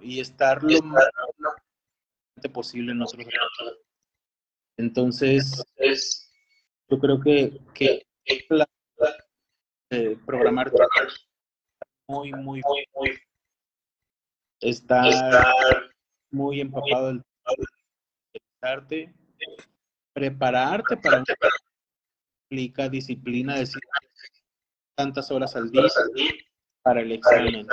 [0.00, 1.08] y estar lo más
[2.52, 3.26] posible en otros
[4.78, 5.64] Entonces,
[6.88, 8.06] yo creo que, que
[9.90, 10.70] eh, programar
[12.08, 13.18] muy, muy, muy, muy
[14.60, 15.90] estar
[16.30, 17.22] muy empapado del
[18.60, 19.14] arte,
[20.12, 21.22] prepararte para
[22.50, 23.80] implica disciplina, decir
[24.96, 25.82] tantas horas al día
[26.82, 27.66] para el examen.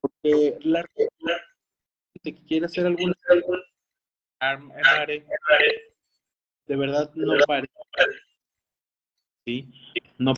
[0.00, 1.14] Porque la gente
[2.22, 3.14] que quiere hacer alguna
[6.66, 7.72] de verdad no parece,
[9.44, 9.68] ¿sí?
[10.18, 10.34] No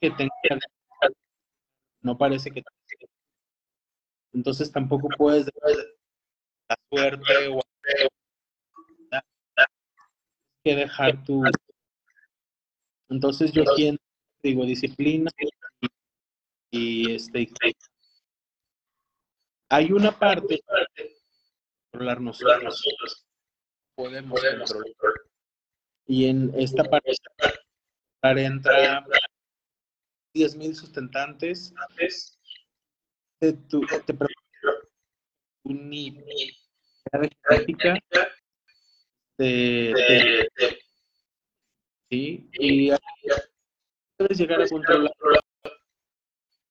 [0.00, 0.30] que tenga
[2.02, 2.62] no parece que
[4.32, 5.46] entonces tampoco puedes
[6.68, 7.60] la suerte o
[10.62, 11.42] que dejar tu
[13.08, 13.96] entonces yo aquí
[14.42, 15.30] digo disciplina
[16.70, 17.48] y, este
[19.70, 20.60] hay una parte
[21.90, 23.26] controlar nosotros
[23.94, 25.13] podemos controlar
[26.06, 27.12] y en esta parte
[28.22, 29.06] entra
[30.34, 31.74] 10.000 sustentantes,
[33.38, 34.14] te, tu, te
[37.48, 37.98] genética
[39.38, 40.48] de,
[42.10, 42.90] sí, y
[44.16, 45.12] puedes llegar a controlar.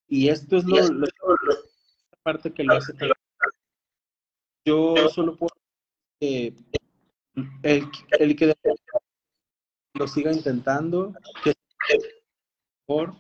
[0.08, 2.94] Y esto es lo, lo, la parte que lo hace.
[4.66, 5.56] Yo solo puedo
[6.20, 6.54] que
[7.64, 7.88] el,
[8.20, 8.54] el que
[9.94, 11.14] lo siga intentando,
[11.44, 11.54] que
[12.86, 13.16] por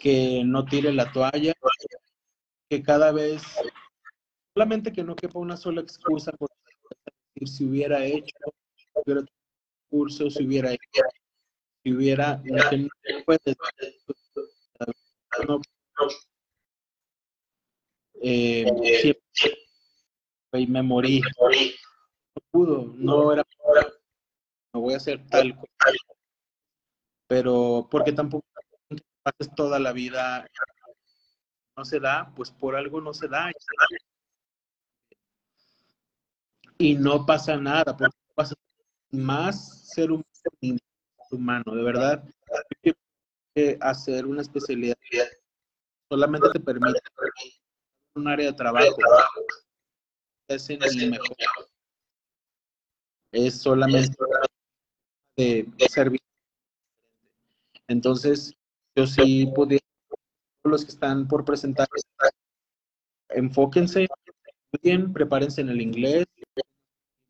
[0.00, 1.52] que no tire la toalla,
[2.68, 3.42] que cada vez,
[4.54, 6.50] solamente que no quepa una sola excusa por
[7.46, 8.34] si hubiera hecho,
[8.76, 9.24] si hubiera
[9.88, 11.02] curso, si hubiera hecho,
[11.82, 12.80] si hubiera, eh,
[20.82, 23.46] morí, no pudo, no era,
[24.80, 25.68] voy a hacer tal cosa,
[27.26, 28.44] pero porque tampoco
[29.24, 30.46] haces toda la vida,
[31.76, 33.50] no se da, pues por algo no se da.
[36.78, 38.54] Y no pasa nada, porque pasa
[39.10, 40.24] más ser un
[41.30, 42.24] humano, de verdad.
[43.80, 44.96] Hacer una especialidad
[46.08, 47.00] solamente te permite
[48.14, 48.96] un área de trabajo.
[50.48, 51.36] Es en el mejor.
[53.32, 54.16] Es solamente
[55.38, 56.26] de servicio.
[57.86, 58.54] Entonces,
[58.96, 59.80] yo sí podría,
[60.64, 61.86] los que están por presentar,
[63.30, 64.08] enfóquense
[64.72, 66.26] estudien, prepárense en el inglés,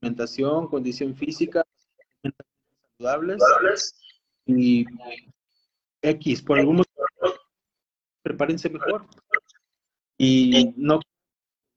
[0.00, 1.64] alimentación, condición física,
[2.96, 3.42] saludables
[4.46, 4.86] y
[6.02, 7.04] X, por algún motivo,
[8.22, 9.06] prepárense mejor.
[10.16, 10.98] Y no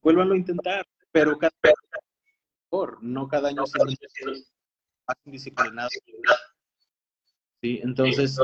[0.02, 1.52] vuelvan a intentar, pero cada
[2.72, 3.78] mejor, no cada año se
[5.12, 5.90] más indisciplinado.
[7.62, 8.40] Sí, entonces,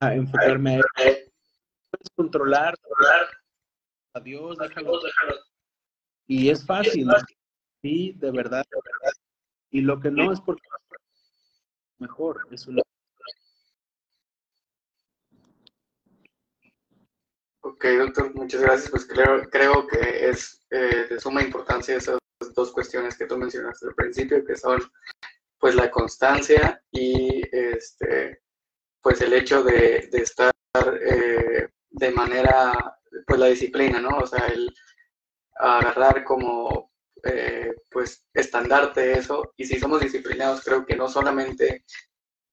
[0.00, 2.74] a enfocarme a puedes controlar,
[4.14, 5.00] a Dios, déjalo.
[6.26, 7.08] Y es fácil,
[7.82, 9.12] sí, de verdad, de verdad.
[9.70, 10.62] Y lo que no es porque
[11.98, 12.82] mejor, es una
[17.62, 18.90] Ok, doctor, muchas gracias.
[18.90, 22.18] Pues creo, creo que es eh, de suma importancia esas
[22.54, 24.80] dos cuestiones que tú mencionaste al principio, que son
[25.60, 28.42] pues la constancia y este
[29.02, 34.18] pues el hecho de, de estar eh, de manera, pues la disciplina, ¿no?
[34.18, 34.72] O sea, el
[35.56, 36.92] agarrar como
[37.24, 41.84] eh, pues estandarte eso y si somos disciplinados creo que no solamente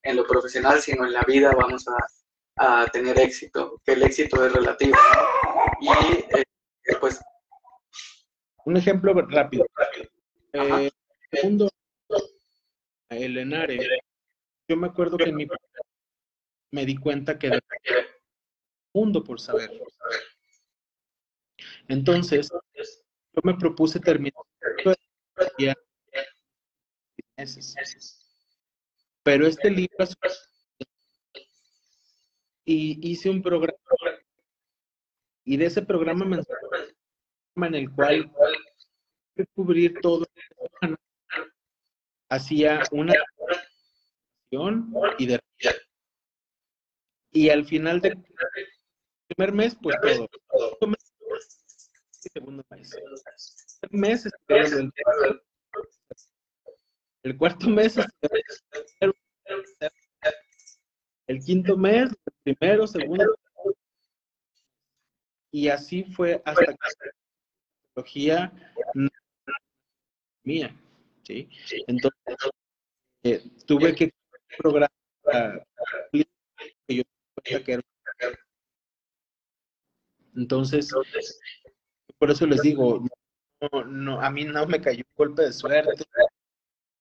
[0.03, 1.95] en lo profesional sino en la vida vamos a
[2.57, 4.97] a tener éxito, que el éxito es relativo.
[5.79, 6.43] Y eh,
[6.99, 7.19] pues...
[8.65, 9.65] Un ejemplo rápido.
[10.53, 10.89] Eh,
[11.31, 11.69] segundo,
[13.09, 13.49] el
[14.67, 15.47] yo me acuerdo que en mi
[16.71, 17.59] me di cuenta que era
[18.93, 19.71] mundo por saber.
[21.87, 24.43] Entonces, yo me propuse terminar
[27.37, 27.75] meses.
[29.23, 30.05] Pero este libro
[32.65, 33.77] y hice un programa.
[35.45, 36.25] Y de ese programa
[37.55, 38.29] en el cual
[39.55, 40.25] cubrir todo
[42.29, 43.13] hacía una
[45.17, 45.39] y de
[47.31, 48.23] y al final del
[49.27, 50.27] primer mes pues todo.
[52.33, 52.93] segundo mes
[53.81, 54.25] el mes.
[57.23, 57.69] El cuarto.
[57.69, 57.97] Mes
[61.27, 62.09] el quinto mes,
[62.43, 63.35] el primero, segundo.
[65.51, 66.77] Y así fue hasta que la
[67.93, 68.53] tecnología
[70.43, 70.75] mía,
[71.27, 71.49] ¿sí?
[71.87, 72.21] Entonces,
[73.23, 74.13] eh, tuve que
[74.57, 74.89] programar
[76.87, 77.03] que yo
[77.43, 77.81] que
[80.35, 80.91] entonces,
[82.17, 83.03] por eso les digo,
[83.59, 86.05] no, no, a mí no me cayó un golpe de suerte,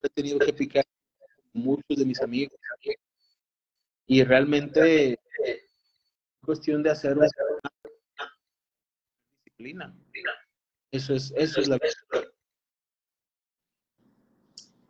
[0.02, 0.84] he tenido que picar
[1.52, 2.58] muchos de mis amigos,
[4.06, 5.60] y realmente es
[6.42, 7.28] cuestión de hacer una
[9.44, 9.94] disciplina.
[10.90, 11.78] Eso es, eso es la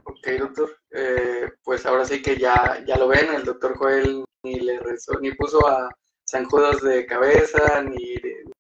[0.09, 0.79] Ok, doctor.
[0.93, 5.19] Eh, pues ahora sí que ya, ya lo ven, el doctor Joel ni le rezó,
[5.21, 5.91] ni puso a
[6.25, 8.15] San Judas de cabeza, ni,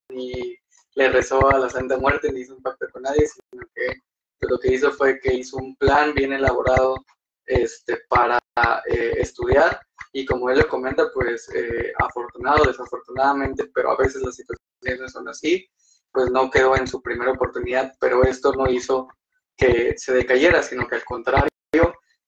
[0.08, 0.56] ni
[0.96, 3.86] le rezó a la Santa Muerte, ni hizo un pacto con nadie, sino que
[4.40, 6.96] pues, lo que hizo fue que hizo un plan bien elaborado
[7.44, 8.40] este, para
[8.86, 9.80] eh, estudiar
[10.12, 15.28] y como él lo comenta, pues eh, afortunado, desafortunadamente, pero a veces las situaciones son
[15.28, 15.68] así,
[16.10, 19.08] pues no quedó en su primera oportunidad, pero esto no hizo
[19.56, 21.50] que se decayera, sino que al contrario,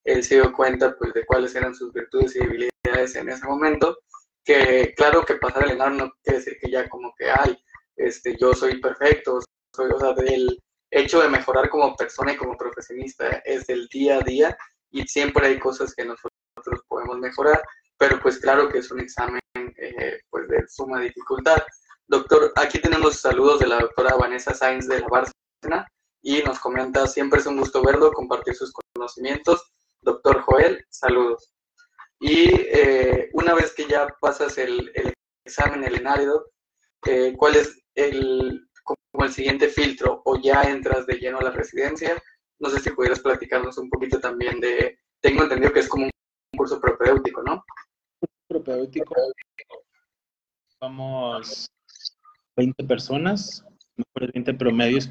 [0.04, 3.98] él se dio cuenta pues de cuáles eran sus virtudes y debilidades en ese momento,
[4.44, 7.56] que claro que pasar el enano no quiere decir que ya como que, ay,
[7.96, 9.40] este, yo soy perfecto,
[9.74, 10.58] soy, o sea, del
[10.90, 14.56] hecho de mejorar como persona y como profesionista es del día a día
[14.90, 17.62] y siempre hay cosas que nosotros podemos mejorar,
[17.98, 21.58] pero pues claro que es un examen eh, pues de suma dificultad.
[22.06, 25.86] Doctor, aquí tenemos saludos de la doctora Vanessa Sainz de la Bárcena
[26.22, 29.72] y nos comenta, siempre es un gusto verlo, compartir sus conocimientos.
[30.00, 31.52] Doctor Joel, saludos.
[32.20, 34.92] Y eh, una vez que ya pasas el,
[35.44, 36.50] examen, el enárido,
[37.06, 41.50] eh, ¿cuál es el, como el siguiente filtro o ya entras de lleno a la
[41.50, 42.20] residencia?
[42.58, 46.10] No sé si pudieras platicarnos un poquito también de, tengo entendido que es como un
[46.56, 47.64] curso propedéutico, ¿no?
[48.48, 49.14] propedéutico.
[50.80, 51.68] Vamos
[52.56, 53.64] 20 personas,
[53.96, 55.08] mejores 20 promedios.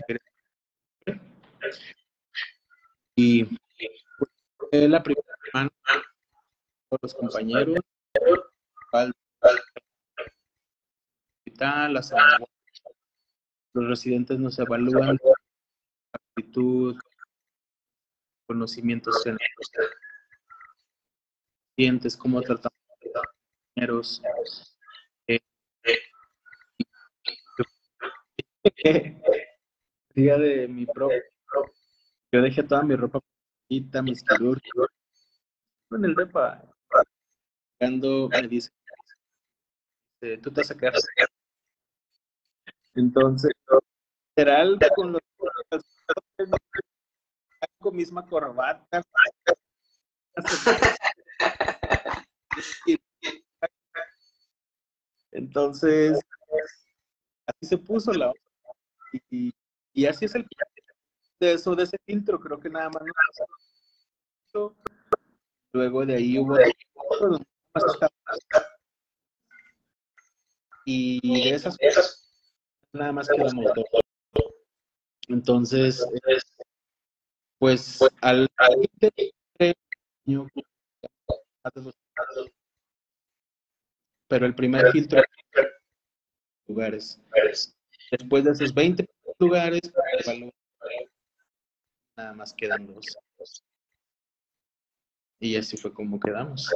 [3.16, 3.46] Y
[4.58, 5.72] fue la primera semana
[7.02, 7.76] los compañeros,
[11.46, 11.94] hospital,
[13.74, 15.18] los residentes nos evalúan
[16.14, 16.96] actitud,
[18.48, 19.38] conocimientos en
[21.76, 22.78] pacientes, cómo tratamos
[23.76, 24.22] compañeros.
[25.28, 25.40] Eh,
[30.16, 31.22] día de mi propio,
[32.38, 33.20] yo dejé toda mi ropa
[33.70, 34.88] mis quirúrgicos,
[35.92, 36.64] en el depa,
[37.80, 38.72] cuando me dice,
[40.44, 40.94] tú te vas a quedar.
[42.94, 43.52] Entonces,
[44.36, 45.22] literal, con los
[47.80, 49.02] con misma corbata.
[55.32, 56.20] Entonces,
[57.48, 58.32] así se puso la
[59.32, 59.52] y,
[59.94, 60.46] y así es el
[61.40, 63.04] de eso, de ese filtro, creo que nada más
[65.74, 66.58] Luego de ahí hubo
[70.86, 72.28] y de esas cosas
[72.94, 73.86] nada más quedamos dos.
[75.28, 76.06] Entonces,
[77.60, 78.50] pues al
[84.30, 85.22] pero el primer filtro
[86.68, 87.22] lugares.
[88.12, 89.06] Después de esos 20
[89.40, 89.82] lugares,
[92.18, 93.06] nada más quedan dos.
[95.40, 96.70] Y así fue como quedamos.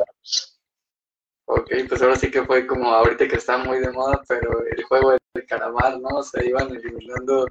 [1.46, 4.84] Ok, pues ahora sí que fue como ahorita que está muy de moda, pero el
[4.84, 6.22] juego del caramar, ¿no?
[6.24, 7.48] Se iban eliminando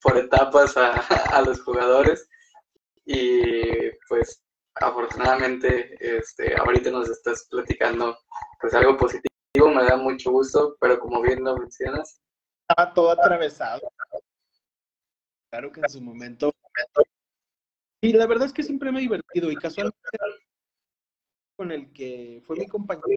[0.00, 0.92] por etapas a,
[1.36, 2.28] a los jugadores
[3.04, 4.42] y pues
[4.74, 8.16] afortunadamente este, ahorita nos estás platicando
[8.60, 12.20] pues algo positivo, me da mucho gusto, pero como bien lo mencionas.
[12.68, 13.80] Estaba todo atravesado.
[15.50, 16.52] Claro que en su momento.
[18.02, 19.98] Y la verdad es que siempre me he divertido y casualmente
[21.56, 23.16] con el que fue mi compañero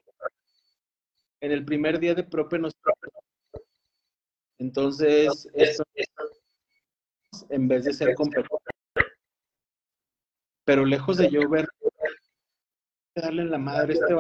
[1.42, 2.74] en el primer día de prope nos
[4.60, 5.84] entonces esto
[7.50, 8.62] en vez de ser competidor
[10.66, 11.68] pero lejos de yo ver
[13.16, 14.14] darle en la madre este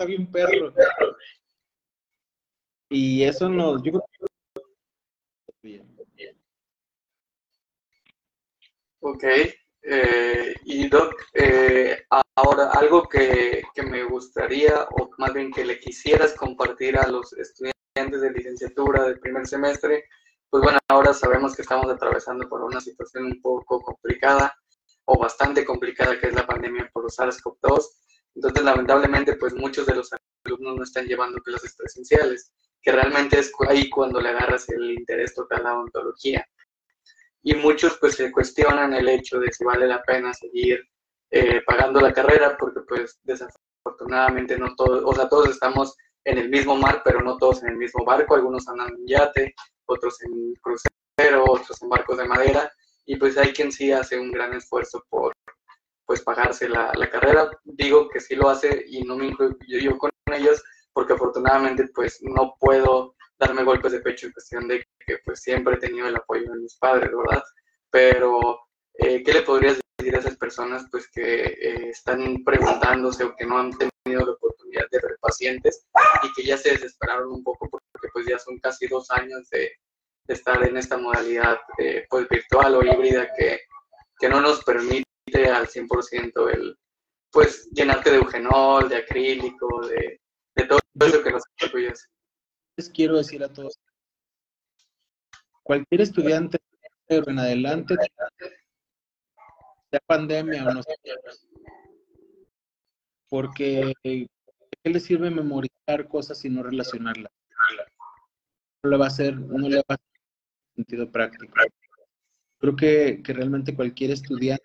[0.00, 0.72] está bien perro.
[2.88, 3.92] Y eso nos yo
[9.00, 9.24] Ok,
[9.82, 12.04] eh, y Doc, eh,
[12.36, 17.32] ahora algo que, que, me gustaría, o más bien que le quisieras compartir a los
[17.32, 20.04] estudiantes de licenciatura del primer semestre,
[20.50, 24.54] pues bueno, ahora sabemos que estamos atravesando por una situación un poco complicada
[25.06, 27.84] o bastante complicada que es la pandemia por los SARS-CoV-2.
[28.34, 30.10] Entonces, lamentablemente, pues muchos de los
[30.44, 35.34] alumnos no están llevando clases presenciales, que realmente es ahí cuando le agarras el interés
[35.34, 36.46] total a la ontología.
[37.42, 40.80] Y muchos pues se cuestionan el hecho de si vale la pena seguir
[41.30, 46.50] eh, pagando la carrera, porque pues desafortunadamente no todos, o sea, todos estamos en el
[46.50, 49.54] mismo mar, pero no todos en el mismo barco, algunos andan en yate,
[49.86, 52.70] otros en crucero, otros en barcos de madera,
[53.06, 55.32] y pues hay quien sí hace un gran esfuerzo por
[56.04, 57.48] pues pagarse la, la carrera.
[57.62, 60.60] Digo que sí lo hace y no me incluyo yo con ellos
[60.92, 65.74] porque afortunadamente pues no puedo darme golpes de pecho en cuestión de que pues siempre
[65.74, 67.42] he tenido el apoyo de mis padres, ¿verdad?
[67.90, 68.60] Pero,
[68.94, 73.46] eh, ¿qué le podrías decir a esas personas pues que eh, están preguntándose o que
[73.46, 75.86] no han tenido la oportunidad de ver pacientes
[76.22, 79.72] y que ya se desesperaron un poco porque pues ya son casi dos años de,
[80.28, 83.62] estar en esta modalidad eh, pues virtual o híbrida que,
[84.16, 85.04] que no nos permite
[85.52, 86.78] al 100% el
[87.32, 90.20] pues llenarte de eugenol, de acrílico, de,
[90.54, 92.08] de todo eso que nos apoyas.
[92.88, 93.78] Quiero decir a todos,
[95.62, 96.58] cualquier estudiante
[97.08, 97.96] en adelante,
[99.90, 100.80] sea pandemia o no
[103.28, 104.28] porque ¿qué
[104.90, 107.32] le sirve memorizar cosas y no relacionarlas?
[108.82, 110.20] No le va a hacer, no le va a hacer
[110.74, 111.54] sentido práctico.
[112.58, 114.64] Creo que, que realmente cualquier estudiante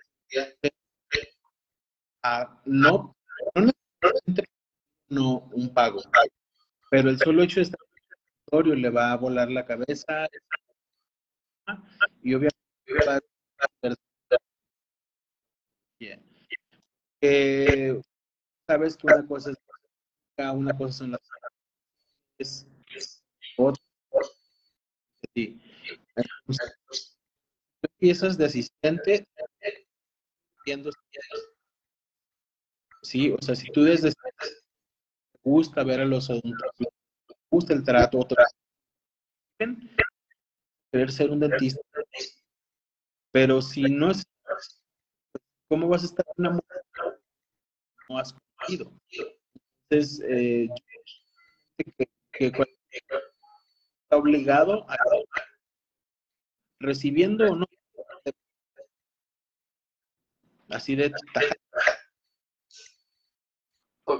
[2.65, 3.15] no,
[3.55, 3.71] no
[5.07, 6.01] no un pago,
[6.89, 7.79] pero el solo hecho de estar
[8.61, 10.27] en le va a volar la cabeza.
[12.21, 12.55] Y obviamente
[13.07, 13.95] va a
[18.67, 19.57] sabes que una cosa es
[20.53, 21.21] una cosa son las
[22.37, 22.67] es,
[23.57, 23.81] otra.
[25.33, 25.61] Sí.
[27.81, 29.27] empiezas de asistente
[30.65, 30.91] viendo
[33.01, 34.13] sí o sea si tú desde
[35.43, 36.93] gusta ver a los odontólogos,
[37.49, 38.27] gusta el trato,
[40.91, 41.81] querer ser un dentista.
[43.31, 44.25] Pero si no es,
[45.67, 46.83] ¿cómo vas a estar una mujer?
[48.09, 48.93] No has conocido.
[49.89, 50.67] Entonces, eh,
[51.77, 52.45] que, que
[52.91, 54.97] está obligado a
[56.79, 57.65] recibiendo o no
[60.69, 61.11] así de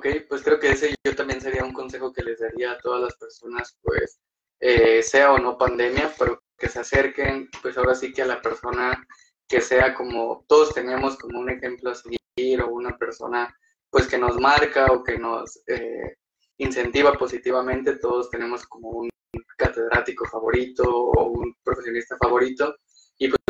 [0.05, 3.01] Ok, pues creo que ese yo también sería un consejo que les daría a todas
[3.01, 4.19] las personas, pues,
[4.59, 8.41] eh, sea o no pandemia, pero que se acerquen, pues ahora sí que a la
[8.41, 9.03] persona
[9.47, 13.55] que sea como, todos tenemos como un ejemplo a seguir o una persona,
[13.89, 16.17] pues, que nos marca o que nos eh,
[16.57, 19.09] incentiva positivamente, todos tenemos como un
[19.57, 22.75] catedrático favorito o un profesionista favorito,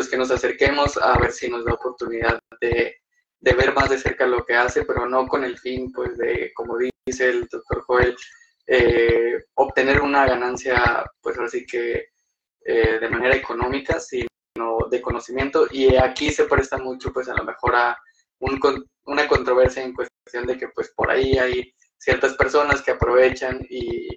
[0.08, 2.96] que nos acerquemos a ver si nos da oportunidad de,
[3.40, 6.52] de ver más de cerca lo que hace, pero no con el fin, pues, de,
[6.54, 8.16] como dice el doctor Joel,
[8.66, 12.08] eh, obtener una ganancia, pues así que
[12.64, 15.66] eh, de manera económica, sino de conocimiento.
[15.70, 17.96] Y aquí se presta mucho, pues a lo mejor a
[18.40, 18.60] un,
[19.04, 24.08] una controversia en cuestión de que, pues por ahí hay ciertas personas que aprovechan y,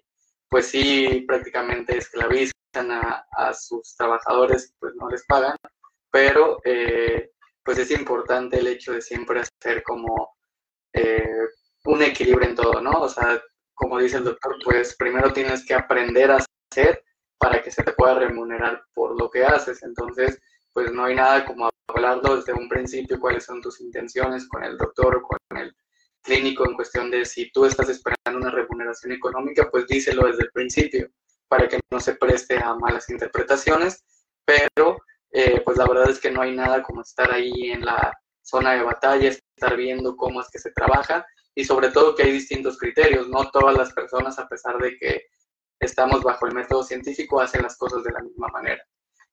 [0.50, 2.54] pues sí, prácticamente esclavizan
[2.91, 5.56] a, a sus trabajadores, pues no les pagan,
[6.12, 7.32] pero eh,
[7.70, 10.36] pues es importante el hecho de siempre hacer como
[11.86, 13.02] un equilibrio en todo, ¿no?
[13.02, 13.40] O sea,
[13.76, 16.40] como dice el doctor, pues primero tienes que aprender a
[16.72, 17.04] hacer
[17.38, 19.84] para que se te pueda remunerar por lo que haces.
[19.84, 20.40] Entonces,
[20.74, 24.76] pues no hay nada como hablarlo desde un principio, cuáles son tus intenciones con el
[24.76, 25.72] doctor o con el
[26.24, 30.52] clínico en cuestión de si tú estás esperando una remuneración económica, pues díselo desde el
[30.52, 31.12] principio
[31.48, 34.04] para que no se preste a malas interpretaciones,
[34.44, 34.98] pero
[35.31, 38.73] eh, pues la verdad es que no hay nada como estar ahí en la zona
[38.73, 41.26] de batalla, estar viendo cómo es que se trabaja
[41.56, 45.23] y sobre todo que hay distintos criterios, no todas las personas, a pesar de que
[45.80, 48.84] estamos bajo el método científico, hacen las cosas de la misma manera.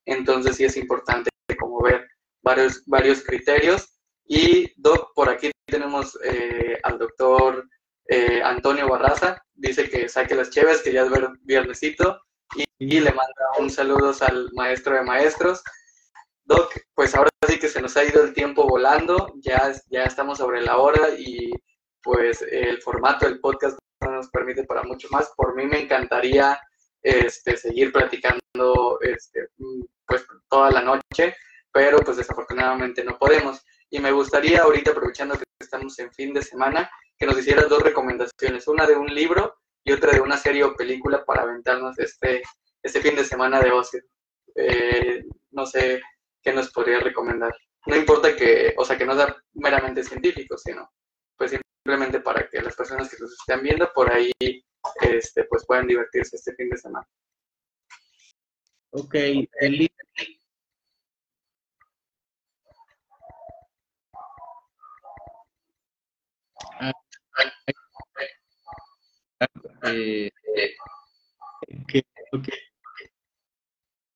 [0.05, 2.07] Entonces sí es importante como ver
[2.43, 3.99] varios, varios criterios.
[4.29, 4.73] Y
[5.15, 7.69] por aquí tenemos eh, al doctor
[8.09, 11.11] eh, Antonio Barraza, dice que saque las cheves, que ya es
[11.43, 12.21] viernesito,
[12.57, 15.63] y, y, le manda un saludo al maestro de maestros.
[16.47, 20.39] Doc, pues ahora sí que se nos ha ido el tiempo volando, ya, ya estamos
[20.39, 21.51] sobre la hora y
[22.01, 25.33] pues el formato del podcast no nos permite para mucho más.
[25.37, 26.59] Por mí me encantaría
[27.03, 29.49] este, seguir platicando este,
[30.07, 31.35] pues toda la noche,
[31.73, 33.61] pero pues desafortunadamente no podemos.
[33.91, 37.83] Y me gustaría ahorita, aprovechando que estamos en fin de semana, que nos hicieras dos
[37.83, 42.43] recomendaciones, una de un libro y otra de una serie o película para aventarnos este,
[42.85, 44.01] este fin de semana de ocio.
[44.55, 46.01] Eh, no sé
[46.47, 47.53] qué nos podría recomendar.
[47.87, 50.89] No importa que, o sea, que no sea meramente científico, sino
[51.37, 54.33] pues simplemente para que las personas que nos estén viendo por ahí
[55.01, 57.07] este, pues puedan divertirse este fin de semana.
[58.91, 59.91] Ok, el
[66.81, 66.93] ah,
[69.83, 70.31] eh,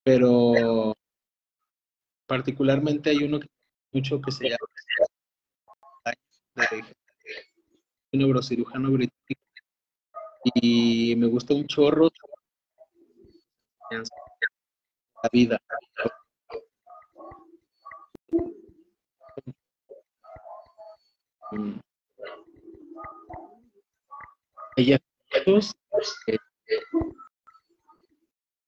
[0.05, 0.95] pero
[2.31, 3.49] particularmente hay uno que
[3.93, 4.59] mucho que se llama
[8.13, 9.43] un neurocirujano británico.
[10.55, 12.09] Y me gusta un chorro.
[13.91, 15.59] La vida.
[24.77, 25.01] Ella
[26.29, 26.39] eh,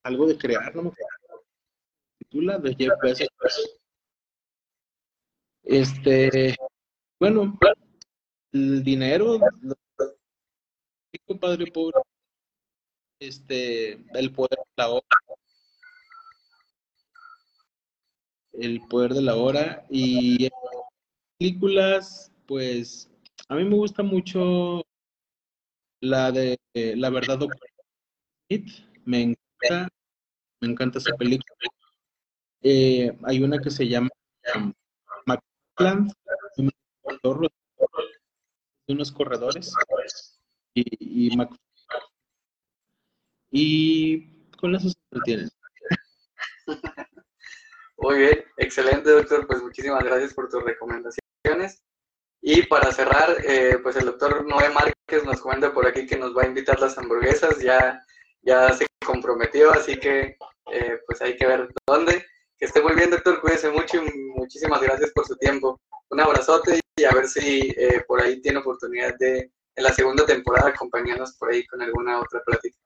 [0.02, 0.90] algo de crear, no me
[2.32, 3.28] de Jeff Bezos.
[5.64, 6.56] Este,
[7.20, 7.59] bueno,
[8.52, 9.38] el dinero,
[11.40, 12.00] padre pobre,
[13.20, 15.06] este, el poder de la hora,
[18.52, 20.48] el poder de la hora y
[21.38, 23.10] películas, pues
[23.48, 24.82] a mí me gusta mucho
[26.00, 26.59] la de
[26.96, 27.38] La verdad
[29.04, 29.88] me encanta,
[30.60, 31.56] me encanta esa película.
[32.62, 34.09] Eh, hay una que se llama
[34.55, 34.72] um,
[38.86, 39.74] unos corredores
[40.74, 41.39] y, y,
[43.51, 45.51] y con eso se entretienen.
[47.97, 51.82] Muy bien, excelente doctor, pues muchísimas gracias por tus recomendaciones.
[52.40, 56.36] Y para cerrar, eh, pues el doctor Noé Márquez nos comenta por aquí que nos
[56.36, 58.05] va a invitar las hamburguesas, ya,
[58.40, 60.36] ya se comprometió, así que
[60.72, 62.26] eh, pues hay que ver dónde.
[62.62, 65.80] Que esté muy bien, doctor, cuídese mucho y muchísimas gracias por su tiempo.
[66.10, 70.24] Un abrazote y a ver si eh, por ahí tiene oportunidad de en la segunda
[70.24, 72.78] temporada acompañarnos por ahí con alguna otra plática.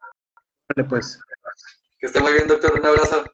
[0.75, 1.21] Vale, pues.
[1.99, 2.73] Que esté muy bien, doctor.
[2.73, 3.27] Un abrazo.